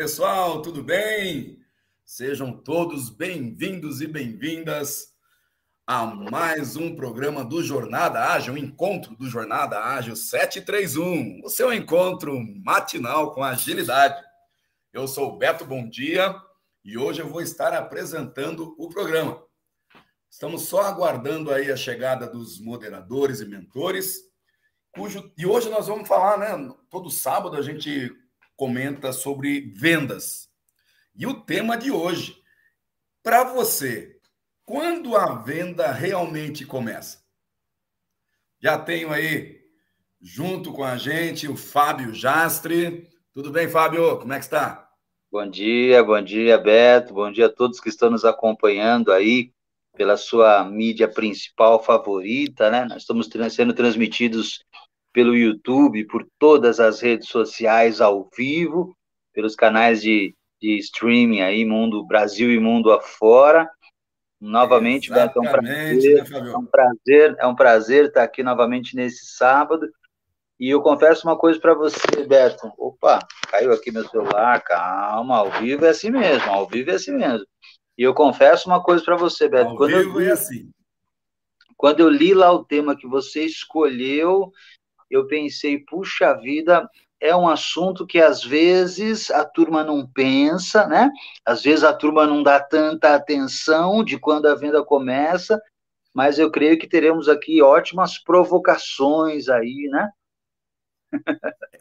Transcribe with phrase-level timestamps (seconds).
[0.00, 1.58] pessoal, tudo bem?
[2.06, 5.14] Sejam todos bem-vindos e bem-vindas
[5.86, 11.70] a mais um programa do Jornada Ágil, o encontro do Jornada Ágil 731, o seu
[11.70, 14.24] encontro matinal com agilidade.
[14.90, 16.34] Eu sou o Beto Bom Dia
[16.82, 19.44] e hoje eu vou estar apresentando o programa.
[20.30, 24.22] Estamos só aguardando aí a chegada dos moderadores e mentores,
[24.94, 26.74] cujo e hoje nós vamos falar, né?
[26.88, 28.10] Todo sábado a gente
[28.60, 30.50] comenta sobre vendas.
[31.16, 32.36] E o tema de hoje,
[33.22, 34.18] para você,
[34.66, 37.24] quando a venda realmente começa?
[38.60, 39.62] Já tenho aí,
[40.20, 43.08] junto com a gente, o Fábio Jastre.
[43.32, 44.18] Tudo bem, Fábio?
[44.18, 44.90] Como é que está?
[45.32, 47.14] Bom dia, bom dia, Beto.
[47.14, 49.54] Bom dia a todos que estão nos acompanhando aí
[49.96, 52.84] pela sua mídia principal favorita, né?
[52.84, 54.62] Nós estamos sendo transmitidos
[55.12, 58.96] pelo YouTube, por todas as redes sociais ao vivo,
[59.32, 63.68] pelos canais de, de streaming aí, mundo Brasil e mundo afora.
[64.40, 68.96] Novamente, Beto, é um prazer, né, é um prazer, é um prazer estar aqui novamente
[68.96, 69.86] nesse sábado.
[70.58, 72.72] E eu confesso uma coisa para você, Beto.
[72.78, 73.18] Opa,
[73.50, 74.62] caiu aqui meu celular.
[74.62, 77.46] Calma, ao vivo é assim mesmo, ao vivo é assim mesmo.
[77.98, 79.70] E eu confesso uma coisa para você, Beto.
[79.70, 80.70] Ao quando vivo eu, é assim.
[81.76, 84.52] Quando eu li lá o tema que você escolheu,
[85.10, 86.88] eu pensei, puxa vida,
[87.20, 91.10] é um assunto que às vezes a turma não pensa, né?
[91.44, 95.60] Às vezes a turma não dá tanta atenção de quando a venda começa,
[96.14, 100.10] mas eu creio que teremos aqui ótimas provocações aí, né?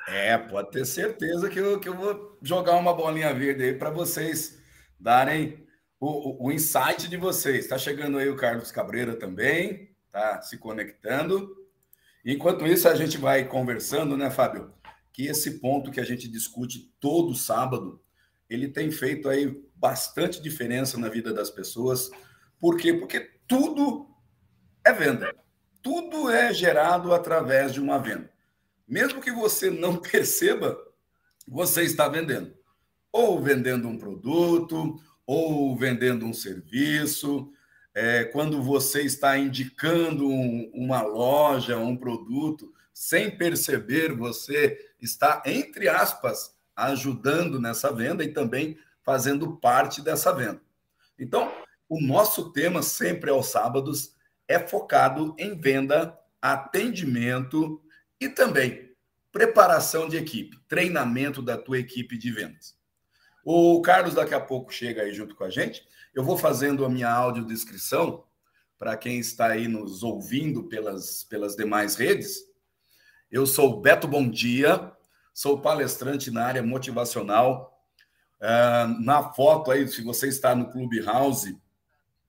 [0.07, 3.89] É, pode ter certeza que eu, que eu vou jogar uma bolinha verde aí para
[3.89, 4.59] vocês
[4.99, 5.65] darem
[5.99, 7.59] o, o, o insight de vocês.
[7.59, 11.58] Está chegando aí o Carlos Cabreira também, tá se conectando.
[12.25, 14.73] Enquanto isso, a gente vai conversando, né, Fábio?
[15.13, 18.01] Que esse ponto que a gente discute todo sábado,
[18.49, 22.09] ele tem feito aí bastante diferença na vida das pessoas.
[22.59, 22.93] Por quê?
[22.93, 24.09] Porque tudo
[24.85, 25.33] é venda.
[25.81, 28.29] Tudo é gerado através de uma venda.
[28.87, 30.77] Mesmo que você não perceba,
[31.47, 32.53] você está vendendo.
[33.11, 37.51] Ou vendendo um produto, ou vendendo um serviço,
[37.93, 45.87] é, quando você está indicando um, uma loja, um produto, sem perceber, você está, entre
[45.87, 50.61] aspas, ajudando nessa venda e também fazendo parte dessa venda.
[51.17, 51.51] Então,
[51.87, 54.15] o nosso tema sempre aos sábados
[54.47, 57.81] é focado em venda, atendimento
[58.19, 58.89] e também
[59.31, 62.75] preparação de equipe, treinamento da tua equipe de vendas.
[63.43, 65.87] O Carlos daqui a pouco chega aí junto com a gente.
[66.13, 68.23] Eu vou fazendo a minha audiodescrição
[68.79, 72.39] para quem está aí nos ouvindo pelas, pelas demais redes.
[73.31, 74.91] Eu sou Beto Bom Dia,
[75.33, 77.79] sou palestrante na área motivacional.
[78.41, 81.61] Uh, na foto aí, se você está no Clubhouse,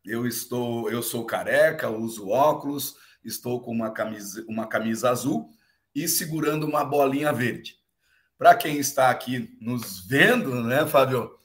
[0.05, 5.51] eu estou, eu sou careca, uso óculos, estou com uma camisa, uma camisa azul
[5.95, 7.77] e segurando uma bolinha verde.
[8.37, 11.40] Para quem está aqui nos vendo, né, Fábio?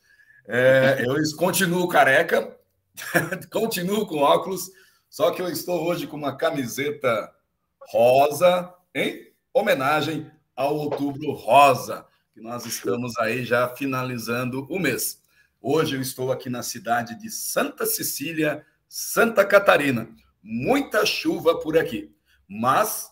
[0.48, 2.56] É, eu continuo careca,
[3.52, 4.70] continuo com óculos,
[5.10, 7.34] só que eu estou hoje com uma camiseta
[7.80, 15.22] rosa, em homenagem ao Outubro Rosa, que nós estamos aí já finalizando o mês.
[15.62, 20.08] Hoje eu estou aqui na cidade de Santa Cecília, Santa Catarina.
[20.44, 22.14] Muita chuva por aqui,
[22.48, 23.12] mas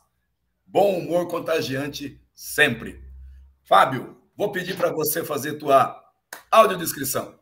[0.66, 3.04] bom humor contagiante sempre.
[3.64, 6.03] Fábio, vou pedir para você fazer tua
[6.54, 7.34] Audiodescrição.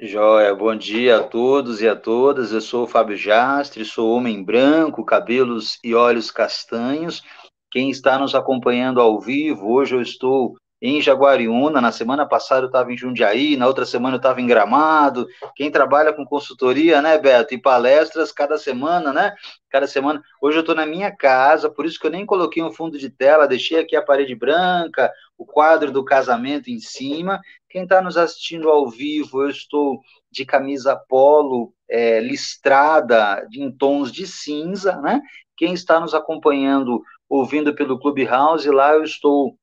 [0.00, 2.50] Joia, bom dia a todos e a todas.
[2.50, 7.22] Eu sou o Fábio Jastre, sou homem branco, cabelos e olhos castanhos.
[7.70, 12.66] Quem está nos acompanhando ao vivo, hoje eu estou em Jaguariúna, na semana passada eu
[12.66, 15.26] estava em Jundiaí, na outra semana eu estava em Gramado.
[15.56, 19.34] Quem trabalha com consultoria, né, Beto, e palestras cada semana, né?
[19.70, 20.22] Cada semana.
[20.42, 23.08] Hoje eu estou na minha casa, por isso que eu nem coloquei um fundo de
[23.08, 27.40] tela, deixei aqui a parede branca, o quadro do casamento em cima.
[27.68, 30.00] Quem está nos assistindo ao vivo, eu estou
[30.30, 35.20] de camisa polo é, listrada em tons de cinza, né?
[35.56, 39.56] Quem está nos acompanhando, ouvindo pelo Clubhouse, lá eu estou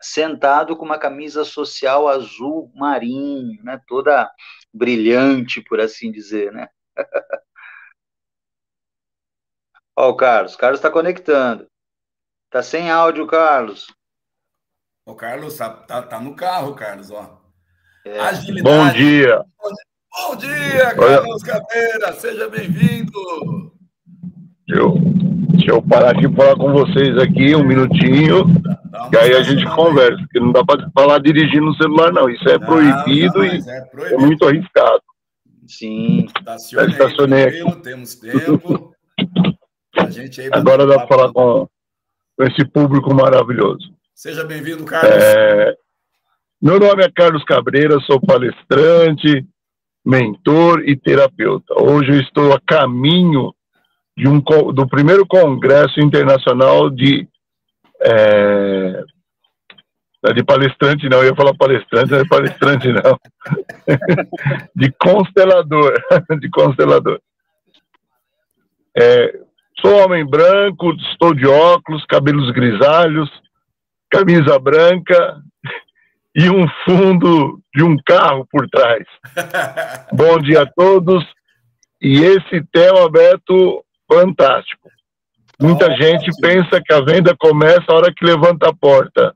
[0.00, 3.80] sentado com uma camisa social azul marinho, né?
[3.86, 4.30] Toda
[4.72, 6.68] brilhante, por assim dizer, né?
[9.96, 11.68] Ó, o Carlos, o Carlos está conectando.
[12.50, 13.88] Tá sem áudio, Carlos.
[15.04, 17.40] O Carlos tá, tá, tá no carro, Carlos, ó.
[18.04, 18.20] É.
[18.20, 18.62] Agilidade.
[18.62, 19.44] Bom dia.
[20.10, 23.12] Bom dia, Carlos Caveira, seja bem-vindo.
[24.68, 24.94] Eu,
[25.48, 28.44] deixa eu parar aqui e falar com vocês aqui um minutinho,
[29.12, 32.28] e aí a gente conversa, porque não dá para falar dirigindo no celular, não.
[32.28, 34.14] Isso é proibido e é, proibido.
[34.14, 35.02] é, muito arriscado.
[35.66, 36.26] Sim.
[36.26, 37.82] Estacionei, estacionei aqui.
[37.82, 38.92] Temos tempo.
[40.52, 41.68] Agora dá para falar com,
[42.36, 43.92] com esse público maravilhoso.
[44.14, 45.12] Seja bem-vindo, Carlos.
[45.12, 45.74] É,
[46.60, 49.46] meu nome é Carlos Cabreira, sou palestrante,
[50.04, 51.74] mentor e terapeuta.
[51.80, 53.54] Hoje eu estou a caminho
[54.18, 54.40] de um,
[54.72, 57.26] do primeiro Congresso Internacional de.
[58.02, 59.04] É,
[60.34, 63.18] de palestrante, não, eu ia falar palestrante, não é palestrante, não.
[64.74, 65.94] de constelador.
[66.40, 67.20] de constelador.
[68.96, 69.38] É,
[69.80, 73.30] sou homem branco, estou de óculos, cabelos grisalhos,
[74.10, 75.40] camisa branca
[76.34, 79.04] e um fundo de um carro por trás.
[80.12, 81.24] Bom dia a todos.
[82.02, 84.90] E esse tema, Beto, fantástico.
[85.60, 89.34] Muita oh, gente pensa que a venda começa a hora que levanta a porta.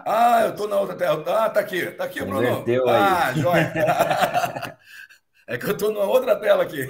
[0.04, 1.44] Ah, eu estou na outra tela.
[1.44, 2.64] Ah, tá aqui, tá aqui, Bruno.
[2.88, 3.72] Ah, joia.
[5.46, 6.88] é que eu estou numa outra tela aqui.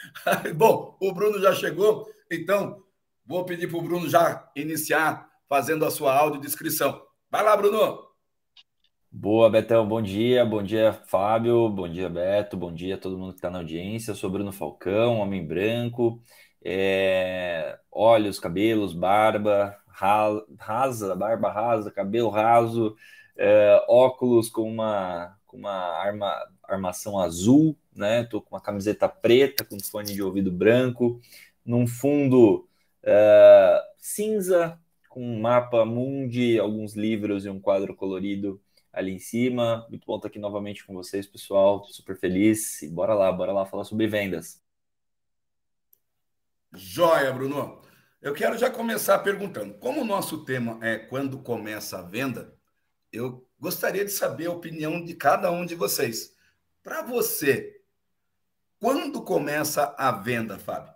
[0.56, 2.81] Bom, o Bruno já chegou, então
[3.24, 7.02] vou pedir para o Bruno já iniciar fazendo a sua audiodescrição.
[7.30, 8.12] Vai lá, Bruno.
[9.10, 13.32] Boa, Betão, bom dia, bom dia, Fábio, bom dia, Beto, bom dia a todo mundo
[13.32, 14.12] que está na audiência.
[14.12, 16.22] Eu sou Bruno Falcão, homem branco,
[16.64, 17.78] é...
[17.90, 19.76] olhos, cabelos, barba,
[20.58, 22.96] rasa, barba rasa, cabelo raso,
[23.36, 28.24] é, óculos com uma, com uma arma, armação azul, né?
[28.24, 31.20] Tô com uma camiseta preta, com fone de ouvido branco,
[31.64, 32.68] num fundo
[33.02, 34.78] é, cinza,
[35.08, 38.60] com um mapa mundi, alguns livros e um quadro colorido
[38.92, 39.86] ali em cima.
[39.88, 41.84] Muito bom estar aqui novamente com vocês, pessoal.
[41.84, 42.82] Super feliz.
[42.82, 44.62] E bora lá, bora lá falar sobre vendas.
[46.72, 47.80] Joia, Bruno.
[48.20, 52.56] Eu quero já começar perguntando: como o nosso tema é quando começa a venda,
[53.12, 56.34] eu gostaria de saber a opinião de cada um de vocês.
[56.82, 57.80] Para você,
[58.80, 60.94] quando começa a venda, Fábio?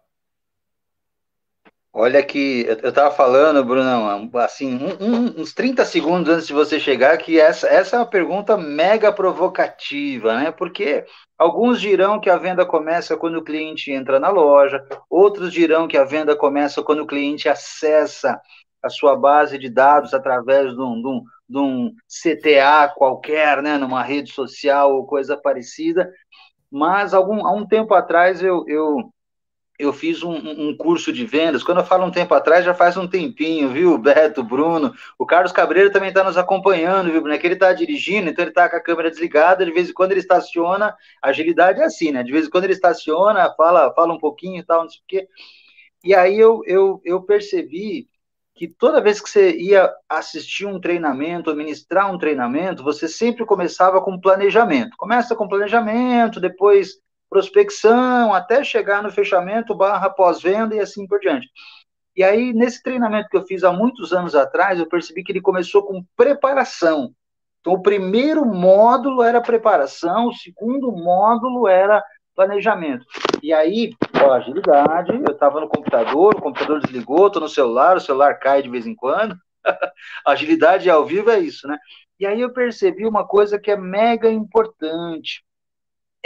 [1.98, 6.78] Olha que eu estava falando, Brunão, assim, um, um, uns 30 segundos antes de você
[6.78, 10.50] chegar, que essa, essa é uma pergunta mega provocativa, né?
[10.50, 11.06] Porque
[11.38, 15.96] alguns dirão que a venda começa quando o cliente entra na loja, outros dirão que
[15.96, 18.38] a venda começa quando o cliente acessa
[18.82, 23.78] a sua base de dados através de um, de um, de um CTA qualquer, né?
[23.78, 26.12] Numa rede social ou coisa parecida.
[26.70, 29.10] Mas algum, há um tempo atrás eu, eu
[29.78, 31.62] eu fiz um, um, curso de vendas.
[31.62, 33.98] Quando eu falo um tempo atrás, já faz um tempinho, viu?
[33.98, 34.94] Beto, Bruno.
[35.18, 37.34] O Carlos Cabreiro também está nos acompanhando, viu, Bruno?
[37.34, 39.64] É que ele está dirigindo, então ele está com a câmera desligada.
[39.64, 40.96] De vez em quando ele estaciona.
[41.22, 42.22] Agilidade é assim, né?
[42.22, 45.04] De vez em quando ele estaciona, fala, fala um pouquinho e tal, não sei o
[45.06, 45.28] quê.
[46.04, 48.08] E aí eu, eu, eu percebi
[48.54, 54.00] que toda vez que você ia assistir um treinamento, ministrar um treinamento, você sempre começava
[54.00, 54.96] com planejamento.
[54.96, 61.48] Começa com planejamento, depois prospecção, até chegar no fechamento, barra pós-venda e assim por diante.
[62.16, 65.40] E aí, nesse treinamento que eu fiz há muitos anos atrás, eu percebi que ele
[65.40, 67.12] começou com preparação.
[67.60, 72.02] Então, o primeiro módulo era preparação, o segundo módulo era
[72.34, 73.04] planejamento.
[73.42, 73.92] E aí,
[74.22, 78.62] ó, agilidade, eu estava no computador, o computador desligou, estou no celular, o celular cai
[78.62, 79.36] de vez em quando.
[80.24, 81.76] agilidade ao vivo é isso, né?
[82.18, 85.44] E aí eu percebi uma coisa que é mega importante.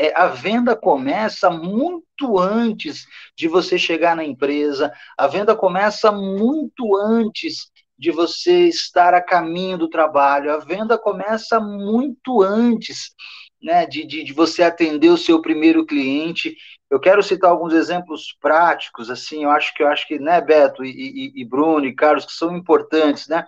[0.01, 6.97] É, a venda começa muito antes de você chegar na empresa, a venda começa muito
[6.97, 10.55] antes de você estar a caminho do trabalho.
[10.55, 13.15] A venda começa muito antes
[13.63, 16.57] né, de, de, de, você atender o seu primeiro cliente.
[16.91, 20.83] Eu quero citar alguns exemplos práticos, assim, eu acho que eu acho que, né, Beto
[20.83, 20.89] e,
[21.37, 23.47] e, e Bruno e Carlos, que são importantes, né?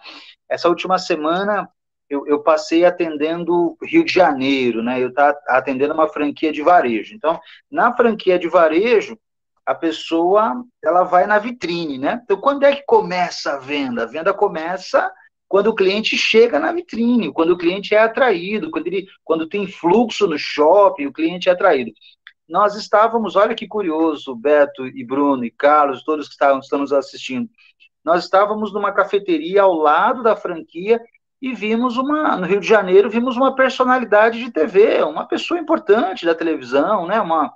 [0.50, 1.66] Essa última semana
[2.12, 5.02] eu, eu, passei atendendo Rio de Janeiro, né?
[5.02, 7.14] Eu estava atendendo uma franquia de varejo.
[7.14, 7.40] Então,
[7.70, 9.18] na franquia de varejo,
[9.64, 12.20] a pessoa ela vai na vitrine, né?
[12.22, 14.02] Então, quando é que começa a venda?
[14.02, 15.10] A venda começa
[15.48, 19.66] quando o cliente chega na vitrine, quando o cliente é atraído, quando, ele, quando tem
[19.66, 21.92] fluxo no shopping, o cliente é atraído.
[22.46, 26.92] Nós estávamos, olha que curioso, Beto e Bruno e Carlos, todos que estavam, estão nos
[26.92, 27.48] assistindo,
[28.04, 31.00] nós estávamos numa cafeteria ao lado da franquia
[31.42, 36.24] e vimos uma, no Rio de Janeiro, vimos uma personalidade de TV, uma pessoa importante
[36.24, 37.52] da televisão, né, uma,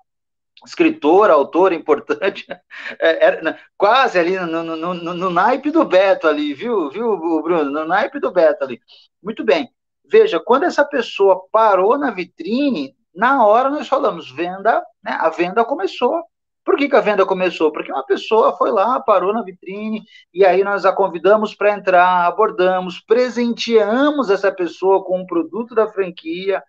[0.66, 2.44] escritor, autor importante,
[2.98, 7.70] é, era, quase ali no, no, no, no, naipe do Beto ali, viu, viu, Bruno?
[7.70, 8.80] No naipe do Beto ali.
[9.22, 9.70] Muito bem.
[10.04, 15.64] Veja, quando essa pessoa parou na vitrine, na hora nós falamos, venda, né, a venda
[15.64, 16.24] começou.
[16.66, 17.70] Por que, que a venda começou?
[17.70, 20.02] Porque uma pessoa foi lá, parou na vitrine,
[20.35, 25.87] e aí nós a convidamos para entrar, abordamos, presenteamos essa pessoa com um produto da
[25.87, 26.61] franquia,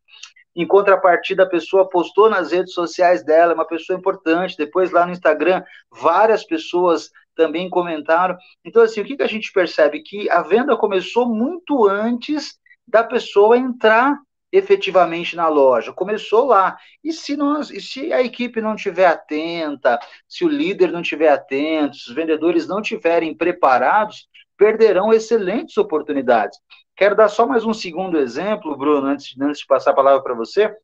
[0.56, 4.58] em contrapartida, a pessoa postou nas redes sociais dela, uma pessoa importante.
[4.58, 8.36] Depois, lá no Instagram, várias pessoas também comentaram.
[8.66, 10.02] Então, assim, o que, que a gente percebe?
[10.02, 14.18] Que a venda começou muito antes da pessoa entrar
[14.52, 15.94] efetivamente na loja.
[15.94, 16.78] Começou lá.
[17.04, 21.30] E se nós, e se a equipe não estiver atenta, se o líder não estiver
[21.30, 24.28] atento, se os vendedores não estiverem preparados,
[24.58, 26.60] perderão excelentes oportunidades.
[26.96, 30.34] Quero dar só mais um segundo exemplo, Bruno, antes, antes de passar a palavra para
[30.34, 30.76] você.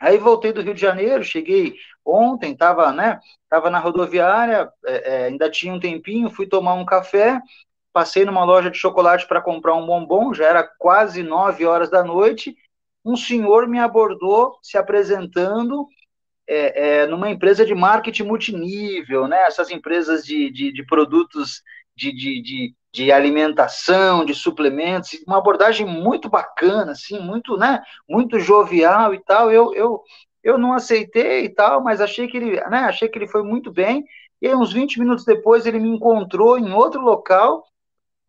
[0.00, 5.24] Aí voltei do Rio de Janeiro, cheguei ontem, estava né, tava na rodoviária, é, é,
[5.26, 7.40] ainda tinha um tempinho, fui tomar um café,
[7.92, 12.02] passei numa loja de chocolate para comprar um bombom, já era quase nove horas da
[12.02, 12.56] noite,
[13.04, 15.86] um senhor me abordou se apresentando
[16.46, 21.62] é, é, numa empresa de marketing multinível, né, essas empresas de, de, de produtos
[21.96, 28.38] de, de, de, de alimentação, de suplementos, uma abordagem muito bacana, assim, muito, né, muito
[28.38, 29.50] jovial e tal.
[29.50, 30.02] Eu, eu,
[30.42, 33.70] eu não aceitei e tal, mas achei que ele, né, achei que ele foi muito
[33.70, 34.04] bem.
[34.40, 37.64] E aí, uns 20 minutos depois, ele me encontrou em outro local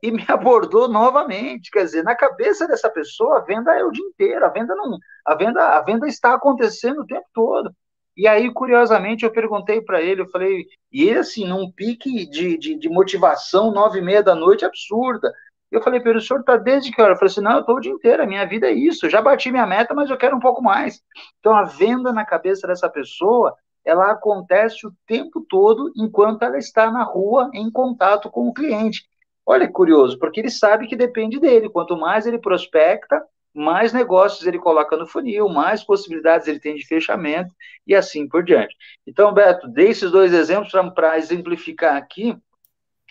[0.03, 1.72] e me abordou novamente.
[1.72, 4.98] Quer dizer, na cabeça dessa pessoa, a venda é o dia inteiro, a venda não,
[5.25, 7.74] a venda, a venda está acontecendo o tempo todo.
[8.15, 12.57] E aí, curiosamente, eu perguntei para ele, eu falei, e ele assim, num pique de,
[12.57, 15.33] de, de motivação, nove e meia da noite, absurda.
[15.72, 17.13] Eu falei, Pedro, o senhor está desde que hora?
[17.13, 19.10] Eu falei assim, não, eu estou o dia inteiro, a minha vida é isso, eu
[19.10, 21.01] já bati minha meta, mas eu quero um pouco mais.
[21.39, 26.91] Então, a venda na cabeça dessa pessoa, ela acontece o tempo todo enquanto ela está
[26.91, 29.07] na rua em contato com o cliente.
[29.45, 31.69] Olha que curioso, porque ele sabe que depende dele.
[31.69, 33.21] Quanto mais ele prospecta,
[33.53, 37.53] mais negócios ele coloca no funil, mais possibilidades ele tem de fechamento
[37.85, 38.75] e assim por diante.
[39.05, 42.35] Então, Beto, dei esses dois exemplos para exemplificar aqui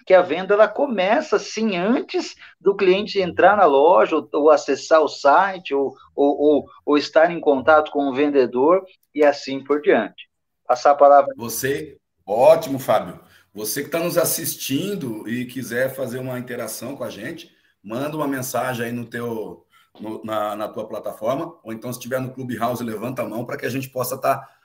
[0.04, 5.00] que a venda ela começa sim antes do cliente entrar na loja ou, ou acessar
[5.00, 8.84] o site ou, ou, ou, estar em contato com o vendedor
[9.14, 10.28] e assim por diante.
[10.66, 11.32] Passar a palavra.
[11.36, 13.20] Você, ótimo, Fábio.
[13.54, 18.26] Você que está nos assistindo e quiser fazer uma interação com a gente, manda uma
[18.26, 19.66] mensagem aí no teu
[20.00, 23.56] no, na, na tua plataforma, ou então se estiver no Clubhouse, levanta a mão para
[23.56, 24.56] que a gente possa estar tá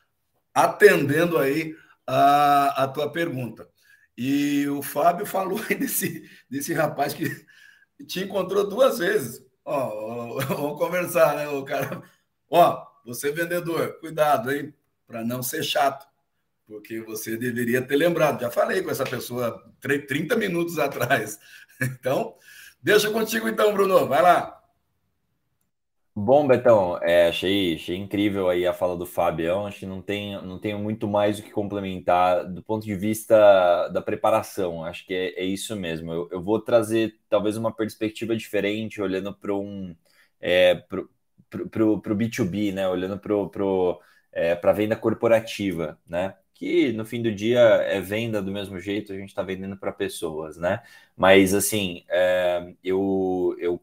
[0.54, 1.76] atendendo aí
[2.06, 3.70] a, a tua pergunta.
[4.18, 7.46] E o Fábio falou aí desse, desse rapaz que
[8.08, 9.46] te encontrou duas vezes.
[9.66, 12.02] Ó, ó, vamos conversar, né, o cara?
[12.50, 14.74] Ó, você vendedor, cuidado, hein,
[15.06, 16.08] para não ser chato,
[16.68, 18.42] porque você deveria ter lembrado.
[18.42, 21.40] Já falei com essa pessoa 30 minutos atrás.
[21.80, 22.34] Então,
[22.82, 24.08] deixa contigo então, Bruno.
[24.08, 24.60] Vai lá.
[26.16, 29.68] Bom, Betão, é, achei, achei incrível aí a fala do Fabião.
[29.68, 33.88] Acho que não tem, não tenho muito mais o que complementar do ponto de vista
[33.90, 34.84] da preparação.
[34.84, 36.12] Acho que é, é isso mesmo.
[36.12, 39.96] Eu, eu, vou trazer talvez uma perspectiva diferente, olhando para um
[40.42, 41.08] é, pro,
[42.00, 42.90] pro B2B, né?
[42.90, 43.36] Olhando para
[44.34, 46.34] é, a venda corporativa, né?
[46.58, 49.92] Que no fim do dia é venda do mesmo jeito, a gente está vendendo para
[49.92, 50.82] pessoas, né?
[51.16, 53.82] Mas assim, é, eu, eu,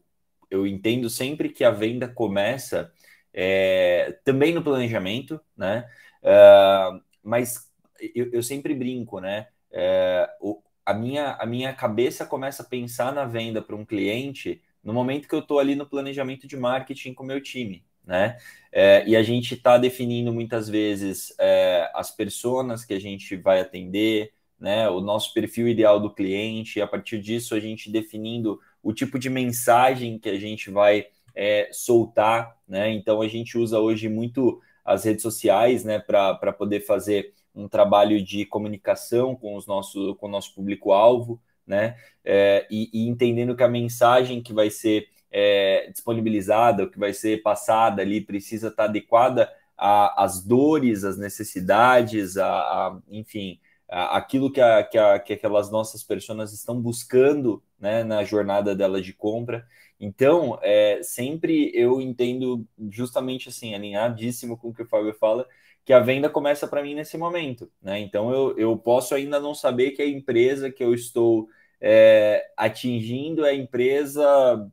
[0.51, 2.91] eu entendo sempre que a venda começa
[3.33, 5.89] é, também no planejamento, né?
[6.21, 7.71] É, mas
[8.13, 9.47] eu, eu, sempre brinco, né?
[9.71, 14.61] É, o, a, minha, a minha cabeça começa a pensar na venda para um cliente
[14.83, 18.37] no momento que eu estou ali no planejamento de marketing com o meu time, né?
[18.71, 23.61] É, e a gente está definindo muitas vezes é, as pessoas que a gente vai
[23.61, 24.89] atender, né?
[24.89, 29.17] O nosso perfil ideal do cliente, e a partir disso a gente definindo o tipo
[29.17, 32.91] de mensagem que a gente vai é, soltar, né?
[32.91, 38.21] Então a gente usa hoje muito as redes sociais, né, para poder fazer um trabalho
[38.23, 41.97] de comunicação com, os nosso, com o nosso público-alvo, né?
[42.23, 47.41] É, e, e, entendendo que a mensagem que vai ser é, disponibilizada, que vai ser
[47.41, 54.61] passada ali, precisa estar adequada às dores, às necessidades, a, a enfim, a, aquilo que,
[54.61, 59.67] a, que, que aquelas nossas pessoas estão buscando né, na jornada dela de compra.
[59.99, 65.47] Então, é, sempre eu entendo justamente assim, alinhadíssimo com o que o Fábio fala,
[65.85, 67.99] que a venda começa para mim nesse momento, né?
[67.99, 71.47] Então eu, eu posso ainda não saber que a empresa que eu estou
[71.79, 74.71] é, atingindo é a empresa,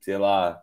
[0.00, 0.62] sei lá,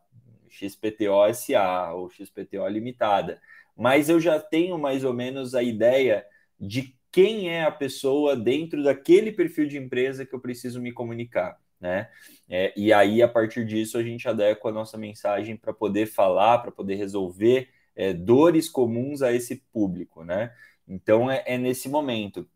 [0.50, 3.40] XPTO SA ou XPTO Limitada,
[3.76, 6.26] mas eu já tenho mais ou menos a ideia
[6.60, 11.60] de quem é a pessoa dentro daquele perfil de empresa que eu preciso me comunicar.
[11.80, 12.10] Né?
[12.50, 16.60] É, e aí, a partir disso, a gente adequa a nossa mensagem para poder falar,
[16.60, 20.52] para poder resolver é, dores comuns a esse público, né?
[20.88, 22.48] Então é, é nesse momento.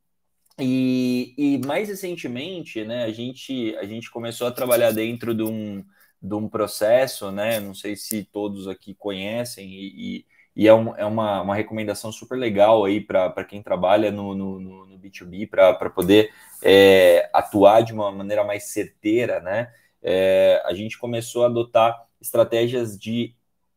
[0.59, 5.83] E, e, mais recentemente, né, a gente, a gente começou a trabalhar dentro de um,
[6.21, 7.59] de um processo, né?
[7.59, 12.37] Não sei se todos aqui conhecem, e, e é, um, é uma, uma recomendação super
[12.37, 16.31] legal aí para quem trabalha no, no, no B2B para poder
[16.61, 19.73] é, atuar de uma maneira mais certeira, né?
[20.03, 23.35] É, a gente começou a adotar estratégias de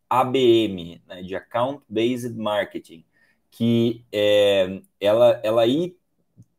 [0.08, 3.04] ABM, né, de Account Based Marketing,
[3.50, 5.96] que é, ela, ela aí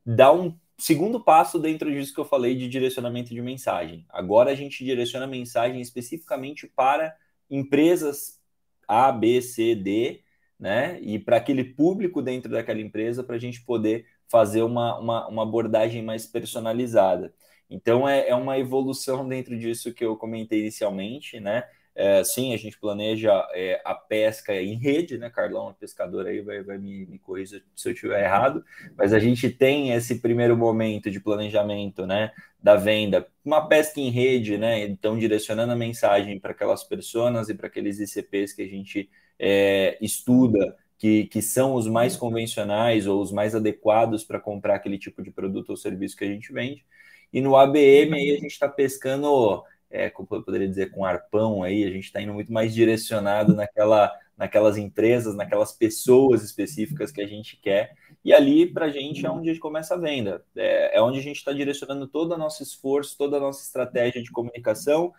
[0.05, 4.05] dá um segundo passo dentro disso que eu falei de direcionamento de mensagem.
[4.09, 7.15] Agora a gente direciona mensagem especificamente para
[7.49, 8.39] empresas
[8.87, 10.23] A, B, C, D,
[10.59, 10.99] né?
[11.01, 15.43] E para aquele público dentro daquela empresa, para a gente poder fazer uma, uma, uma,
[15.43, 17.33] abordagem mais personalizada.
[17.69, 21.63] Então é, é uma evolução dentro disso que eu comentei inicialmente, né?
[21.95, 25.29] É, sim, a gente planeja é, a pesca em rede, né?
[25.29, 28.65] Carlão, pescador aí, vai, vai me, me corrigir se eu estiver errado,
[28.97, 32.31] mas a gente tem esse primeiro momento de planejamento, né?
[32.61, 34.83] Da venda, uma pesca em rede, né?
[34.85, 39.97] Então, direcionando a mensagem para aquelas pessoas e para aqueles ICPs que a gente é,
[40.01, 45.21] estuda, que, que são os mais convencionais ou os mais adequados para comprar aquele tipo
[45.23, 46.85] de produto ou serviço que a gente vende.
[47.31, 49.63] E no ABM aí a gente está pescando
[49.95, 53.55] é, como eu poderia dizer, com arpão aí, a gente está indo muito mais direcionado
[53.55, 57.95] naquela, naquelas empresas, naquelas pessoas específicas que a gente quer.
[58.23, 60.43] E ali, para a gente, é onde começa a venda.
[60.55, 64.21] É, é onde a gente está direcionando todo o nosso esforço, toda a nossa estratégia
[64.21, 65.13] de comunicação,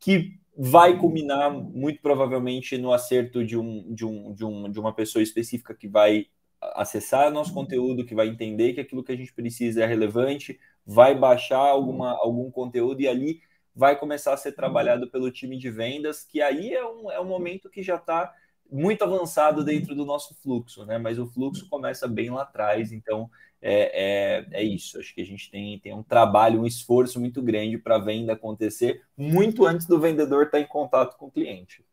[0.00, 4.92] que vai culminar muito provavelmente no acerto de, um, de, um, de, um, de uma
[4.92, 6.26] pessoa específica que vai
[6.74, 11.14] acessar nosso conteúdo, que vai entender que aquilo que a gente precisa é relevante, vai
[11.14, 13.40] baixar alguma, algum conteúdo e ali
[13.76, 17.26] vai começar a ser trabalhado pelo time de vendas, que aí é um, é um
[17.26, 18.32] momento que já está
[18.72, 20.96] muito avançado dentro do nosso fluxo, né?
[20.96, 24.98] Mas o fluxo começa bem lá atrás, então é, é, é isso.
[24.98, 28.32] Acho que a gente tem, tem um trabalho, um esforço muito grande para a venda
[28.32, 31.84] acontecer muito antes do vendedor estar tá em contato com o cliente.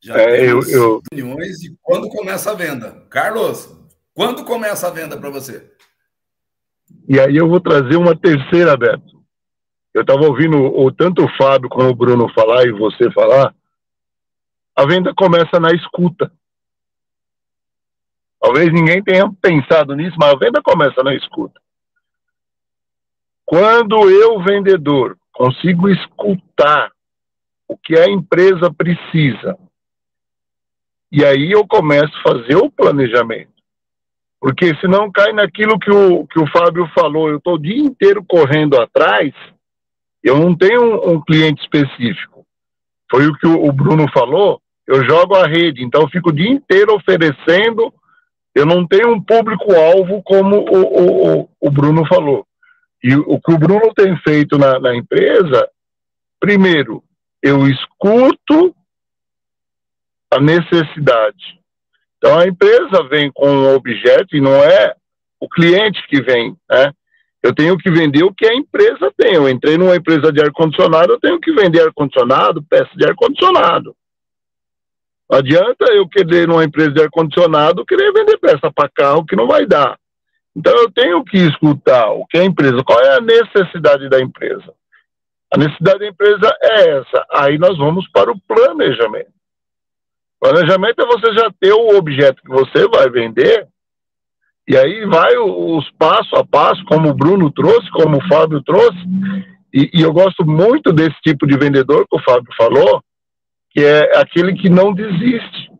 [0.00, 0.96] Já é, eu, eu...
[0.96, 3.06] opiniões e quando começa a venda.
[3.08, 3.68] Carlos,
[4.12, 5.70] quando começa a venda para você?
[7.08, 9.18] E aí eu vou trazer uma terceira, Beto.
[9.94, 13.54] Eu estava ouvindo tanto o Fábio como o Bruno falar e você falar.
[14.76, 16.30] A venda começa na escuta.
[18.38, 21.58] Talvez ninguém tenha pensado nisso, mas a venda começa na escuta.
[23.44, 26.92] Quando eu, vendedor, consigo escutar
[27.66, 29.58] o que a empresa precisa,
[31.10, 33.57] e aí eu começo a fazer o planejamento.
[34.40, 37.28] Porque senão cai naquilo que o, que o Fábio falou.
[37.28, 39.34] Eu estou o dia inteiro correndo atrás,
[40.22, 42.46] eu não tenho um, um cliente específico.
[43.10, 46.32] Foi o que o, o, Bruno falou, eu jogo a rede, então eu fico o
[46.32, 47.92] dia inteiro oferecendo,
[48.54, 52.46] eu não tenho um público-alvo como o, o, o, Bruno falou.
[53.02, 55.68] E o que o Bruno tem feito na, na empresa,
[56.40, 57.02] primeiro,
[57.42, 58.74] eu escuto
[60.30, 61.57] a necessidade
[62.18, 64.94] Então a empresa vem com um objeto e não é
[65.40, 66.92] o cliente que vem, né?
[67.40, 69.34] Eu tenho que vender o que a empresa tem.
[69.34, 73.94] Eu entrei numa empresa de ar-condicionado, eu tenho que vender ar-condicionado, peça de ar-condicionado.
[75.30, 79.46] Não adianta eu querer numa empresa de ar-condicionado querer vender peça para carro que não
[79.46, 79.96] vai dar.
[80.56, 84.74] Então eu tenho que escutar o que a empresa, qual é a necessidade da empresa.
[85.54, 87.26] A necessidade da empresa é essa.
[87.30, 89.37] Aí nós vamos para o planejamento.
[90.40, 93.66] Planejamento é você já ter o objeto que você vai vender,
[94.66, 98.98] e aí vai os passo a passo, como o Bruno trouxe, como o Fábio trouxe,
[99.72, 103.02] e, e eu gosto muito desse tipo de vendedor que o Fábio falou,
[103.70, 105.70] que é aquele que não desiste,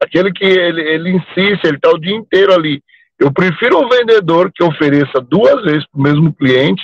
[0.00, 2.82] aquele que ele, ele insiste, ele está o dia inteiro ali.
[3.18, 6.82] Eu prefiro um vendedor que ofereça duas vezes para o mesmo cliente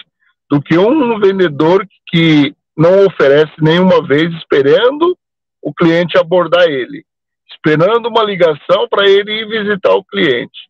[0.50, 5.16] do que um vendedor que não oferece nenhuma vez esperando
[5.62, 7.04] o cliente abordar ele,
[7.50, 10.68] esperando uma ligação para ele ir visitar o cliente.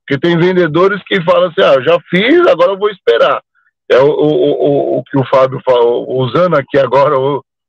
[0.00, 3.42] Porque tem vendedores que falam assim, ah, já fiz, agora vou esperar.
[3.88, 7.14] É o, o, o, o que o Fábio falou, usando aqui agora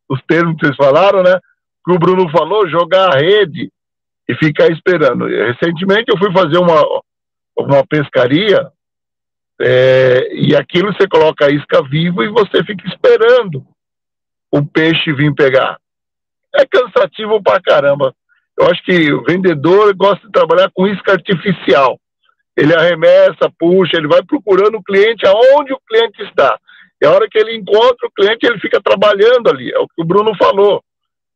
[0.10, 1.40] os termos que vocês falaram, né?
[1.86, 3.70] Que o Bruno falou, jogar a rede
[4.28, 5.26] e ficar esperando.
[5.26, 6.84] Recentemente eu fui fazer uma,
[7.58, 8.68] uma pescaria
[9.62, 13.66] é, e aquilo você coloca a isca viva e você fica esperando
[14.52, 15.78] o peixe vir pegar.
[16.56, 18.14] É cansativo pra caramba.
[18.58, 22.00] Eu acho que o vendedor gosta de trabalhar com isca artificial.
[22.56, 26.58] Ele arremessa, puxa, ele vai procurando o cliente aonde o cliente está.
[27.02, 29.72] E a hora que ele encontra o cliente, ele fica trabalhando ali.
[29.72, 30.82] É o que o Bruno falou.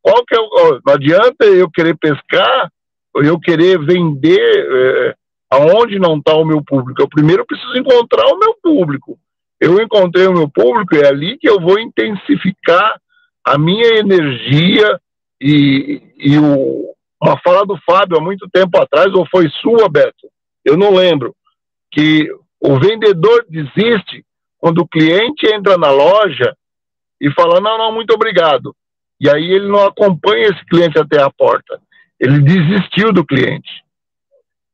[0.02, 2.72] Qual que é o, não adianta eu querer pescar,
[3.16, 5.16] eu querer vender é,
[5.50, 7.02] aonde não está o meu público.
[7.02, 9.18] Eu primeiro preciso encontrar o meu público.
[9.60, 12.96] Eu encontrei o meu público, é ali que eu vou intensificar
[13.44, 15.00] a minha energia,
[15.42, 20.28] e, e o, uma fala do Fábio há muito tempo atrás, ou foi sua, Beto?
[20.64, 21.36] Eu não lembro.
[21.92, 24.26] Que o vendedor desiste
[24.58, 26.56] quando o cliente entra na loja
[27.20, 28.76] e fala: não, não, muito obrigado.
[29.20, 31.82] E aí ele não acompanha esse cliente até a porta.
[32.20, 33.84] Ele desistiu do cliente.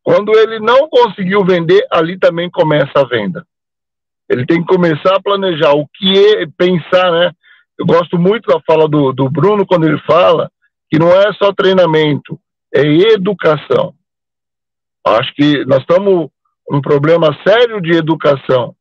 [0.03, 3.45] Quando ele não conseguiu vender, ali também começa a venda.
[4.29, 7.31] Ele tem que começar a planejar o que é, pensar, né?
[7.77, 10.49] Eu gosto muito da fala do, do Bruno quando ele fala
[10.89, 12.39] que não é só treinamento,
[12.73, 12.81] é
[13.13, 13.93] educação.
[15.05, 16.29] Acho que nós estamos
[16.69, 18.75] um problema sério de educação,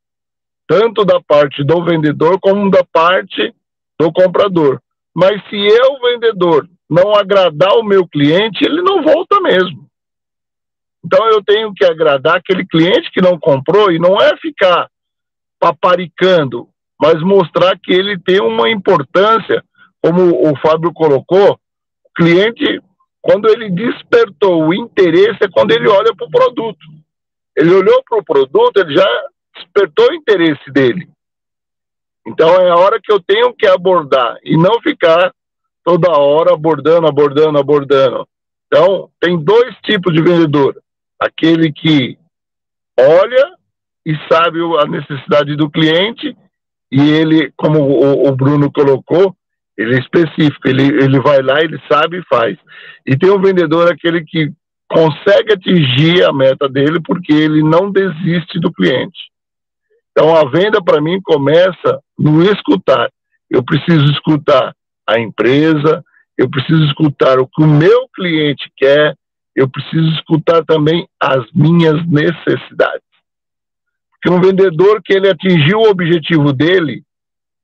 [0.67, 3.55] tanto da parte do vendedor como da parte
[3.99, 4.81] do comprador.
[5.15, 9.85] Mas se eu, vendedor, não agradar o meu cliente, ele não volta mesmo.
[11.05, 14.89] Então eu tenho que agradar aquele cliente que não comprou e não é ficar
[15.61, 16.69] paparicando,
[17.01, 19.63] mas mostrar que ele tem uma importância,
[20.03, 21.59] como o Fábio colocou,
[22.15, 22.81] cliente,
[23.21, 26.87] quando ele despertou o interesse, é quando ele olha para o produto.
[27.57, 29.09] Ele olhou para o produto, ele já
[29.55, 31.09] despertou o interesse dele.
[32.27, 35.33] Então é a hora que eu tenho que abordar e não ficar
[35.85, 38.27] toda hora abordando, abordando, abordando.
[38.67, 40.83] Então, tem dois tipos de vendedor:
[41.21, 42.19] aquele que
[42.99, 43.53] olha
[44.05, 46.37] e sabe a necessidade do cliente,
[46.91, 49.35] e ele, como o, Bruno colocou,
[49.77, 52.57] ele é específico, ele, ele vai lá, ele sabe e faz.
[53.07, 54.53] E tem um vendedor aquele que
[54.89, 59.19] consegue atingir a meta dele porque ele não desiste do cliente.
[60.13, 63.11] Então a venda para mim começa no escutar.
[63.51, 64.75] Eu preciso escutar
[65.07, 66.05] a empresa,
[66.39, 69.17] eu preciso escutar o que o meu cliente quer,
[69.55, 73.03] eu preciso escutar também as minhas necessidades.
[74.13, 77.03] Porque um vendedor que ele atingiu o objetivo dele,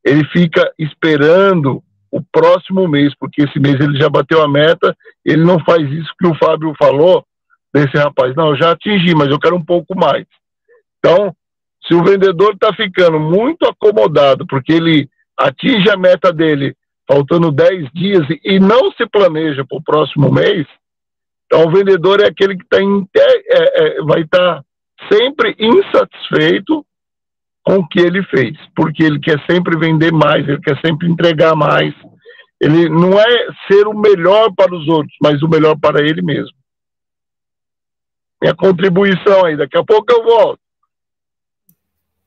[0.04, 5.44] ele fica esperando o próximo mês, porque esse mês ele já bateu a meta, ele
[5.44, 7.24] não faz isso que o Fábio falou
[7.72, 8.34] desse rapaz.
[8.34, 10.26] Não, já atingi, mas eu quero um pouco mais.
[10.98, 11.34] Então,
[11.86, 16.74] se o vendedor está ficando muito acomodado, porque ele atinge a meta dele
[17.08, 20.66] faltando 10 dias e não se planeja para o próximo mês,
[21.46, 24.64] então o vendedor é aquele que tá é, é, vai estar tá
[25.10, 26.84] sempre insatisfeito
[27.70, 31.54] com o que ele fez, porque ele quer sempre vender mais, ele quer sempre entregar
[31.54, 31.94] mais.
[32.60, 36.50] Ele não é ser o melhor para os outros, mas o melhor para ele mesmo.
[38.42, 40.60] Minha contribuição aí, daqui a pouco eu volto.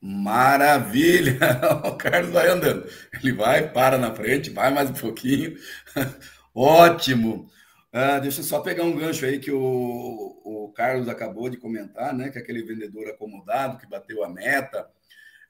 [0.01, 1.37] Maravilha!
[1.85, 2.85] O Carlos vai andando.
[3.21, 5.55] Ele vai, para na frente, vai mais um pouquinho.
[6.55, 7.49] Ótimo!
[7.91, 12.13] Ah, deixa eu só pegar um gancho aí que o, o Carlos acabou de comentar,
[12.13, 12.29] né?
[12.29, 14.87] Que aquele vendedor acomodado que bateu a meta.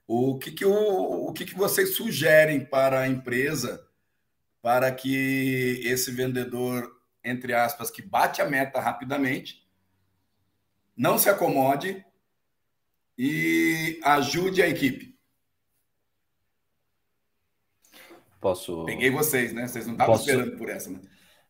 [0.06, 3.86] O que, que, o, o que, que vocês sugerem para a empresa
[4.60, 9.66] para que esse vendedor entre aspas, que bate a meta rapidamente,
[10.94, 12.04] não se acomode
[13.16, 15.18] e ajude a equipe.
[18.40, 18.84] Posso.
[18.84, 19.66] Peguei vocês, né?
[19.66, 20.28] Vocês não estavam Posso...
[20.28, 21.00] esperando por essa, né?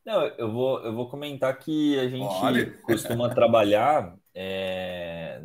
[0.07, 2.71] Não, eu vou, eu vou comentar que a gente Olha.
[2.83, 4.17] costuma trabalhar.
[4.35, 5.43] É...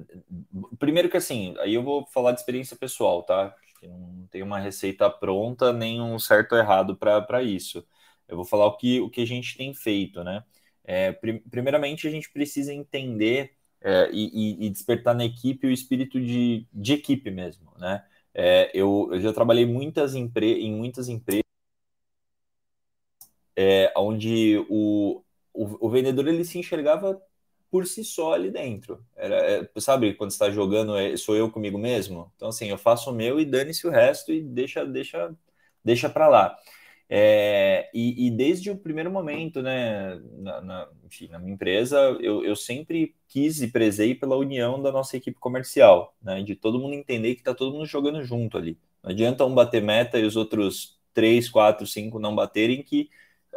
[0.79, 3.55] Primeiro que assim, aí eu vou falar de experiência pessoal, tá?
[3.83, 7.85] Não tem uma receita pronta, nem um certo ou errado para isso.
[8.27, 10.43] Eu vou falar o que, o que a gente tem feito, né?
[10.83, 11.11] É,
[11.51, 16.93] primeiramente, a gente precisa entender é, e, e, despertar na equipe o espírito de, de
[16.93, 18.03] equipe mesmo, né?
[18.33, 21.43] É, eu, eu, já trabalhei muitas empre em muitas empresas
[23.55, 25.21] é, onde o,
[25.53, 27.21] o, o, vendedor ele se enxergava
[27.69, 29.03] por si só ali dentro.
[29.15, 32.31] Era, é, sabe, quando está jogando, é, sou eu comigo mesmo?
[32.35, 35.35] Então, assim, eu faço o meu e dane-se o resto e deixa, deixa,
[35.83, 36.57] deixa para lá.
[37.11, 42.45] É, e, e, desde o primeiro momento, né, na, na, enfim, na minha empresa, eu,
[42.45, 46.93] eu, sempre quis e prezei pela união da nossa equipe comercial, né, de todo mundo
[46.93, 48.77] entender que está todo mundo jogando junto ali.
[49.01, 53.09] Não adianta um bater meta e os outros três, quatro, cinco não baterem, que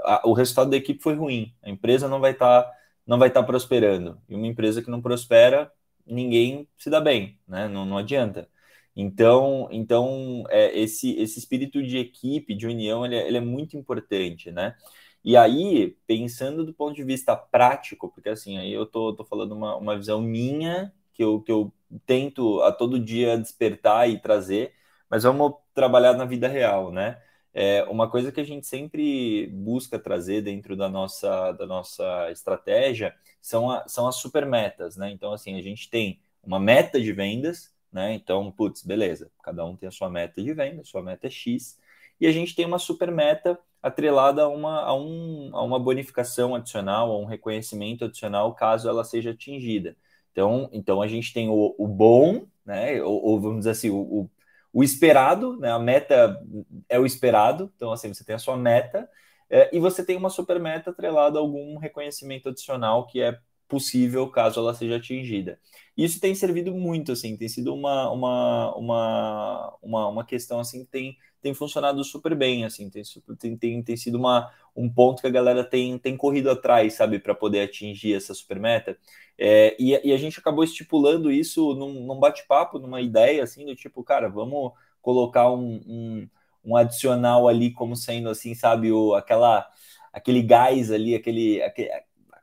[0.03, 1.55] a, o resultado da equipe foi ruim.
[1.63, 2.73] A empresa não vai estar tá,
[3.07, 4.21] não vai estar tá prosperando.
[4.29, 5.73] E uma empresa que não prospera,
[6.07, 7.69] ninguém se dá bem, né?
[7.69, 8.49] Não, não adianta.
[8.95, 13.77] Então, então é, esse, esse espírito de equipe, de união, ele é, ele é muito
[13.77, 14.77] importante, né?
[15.25, 19.53] E aí, pensando do ponto de vista prático, porque assim, aí eu tô, tô falando
[19.53, 21.73] uma, uma visão minha, que eu, que eu
[22.07, 24.75] tento a todo dia despertar e trazer,
[25.09, 27.23] mas vamos trabalhar na vida real, né?
[27.55, 33.15] É, uma coisa que a gente sempre busca trazer dentro da nossa, da nossa estratégia
[33.41, 35.11] são, a, são as super metas, né?
[35.11, 38.15] Então, assim, a gente tem uma meta de vendas, né?
[38.15, 41.79] Então, putz, beleza, cada um tem a sua meta de venda, sua meta é X,
[42.21, 46.55] e a gente tem uma super meta atrelada a uma, a, um, a uma bonificação
[46.55, 49.97] adicional, a um reconhecimento adicional, caso ela seja atingida.
[50.31, 53.03] Então, então a gente tem o, o bom, né?
[53.03, 54.31] Ou, ou, vamos dizer assim, o, o,
[54.73, 55.71] o, esperado, né?
[55.71, 56.41] A meta
[56.89, 59.09] é o esperado, então assim, você tem a sua meta,
[59.51, 63.39] é, e você tem uma super meta atrelada a algum reconhecimento adicional que é
[63.73, 65.59] possível caso ela seja atingida.
[65.97, 70.91] Isso tem servido muito, assim, tem sido uma, uma, uma, uma, uma questão, assim, que
[70.91, 73.03] tem, tem funcionado super bem, assim, tem,
[73.39, 77.19] tem, tem, tem sido uma, um ponto que a galera tem, tem corrido atrás, sabe,
[77.19, 78.99] para poder atingir essa super meta.
[79.39, 83.75] É, e, e, a gente acabou estipulando isso num, num bate-papo, numa ideia, assim, do
[83.75, 86.29] tipo, cara, vamos colocar um, um,
[86.63, 89.67] um adicional ali como sendo, assim, sabe, o, aquela
[90.13, 91.91] aquele gás ali, aquele, aquele,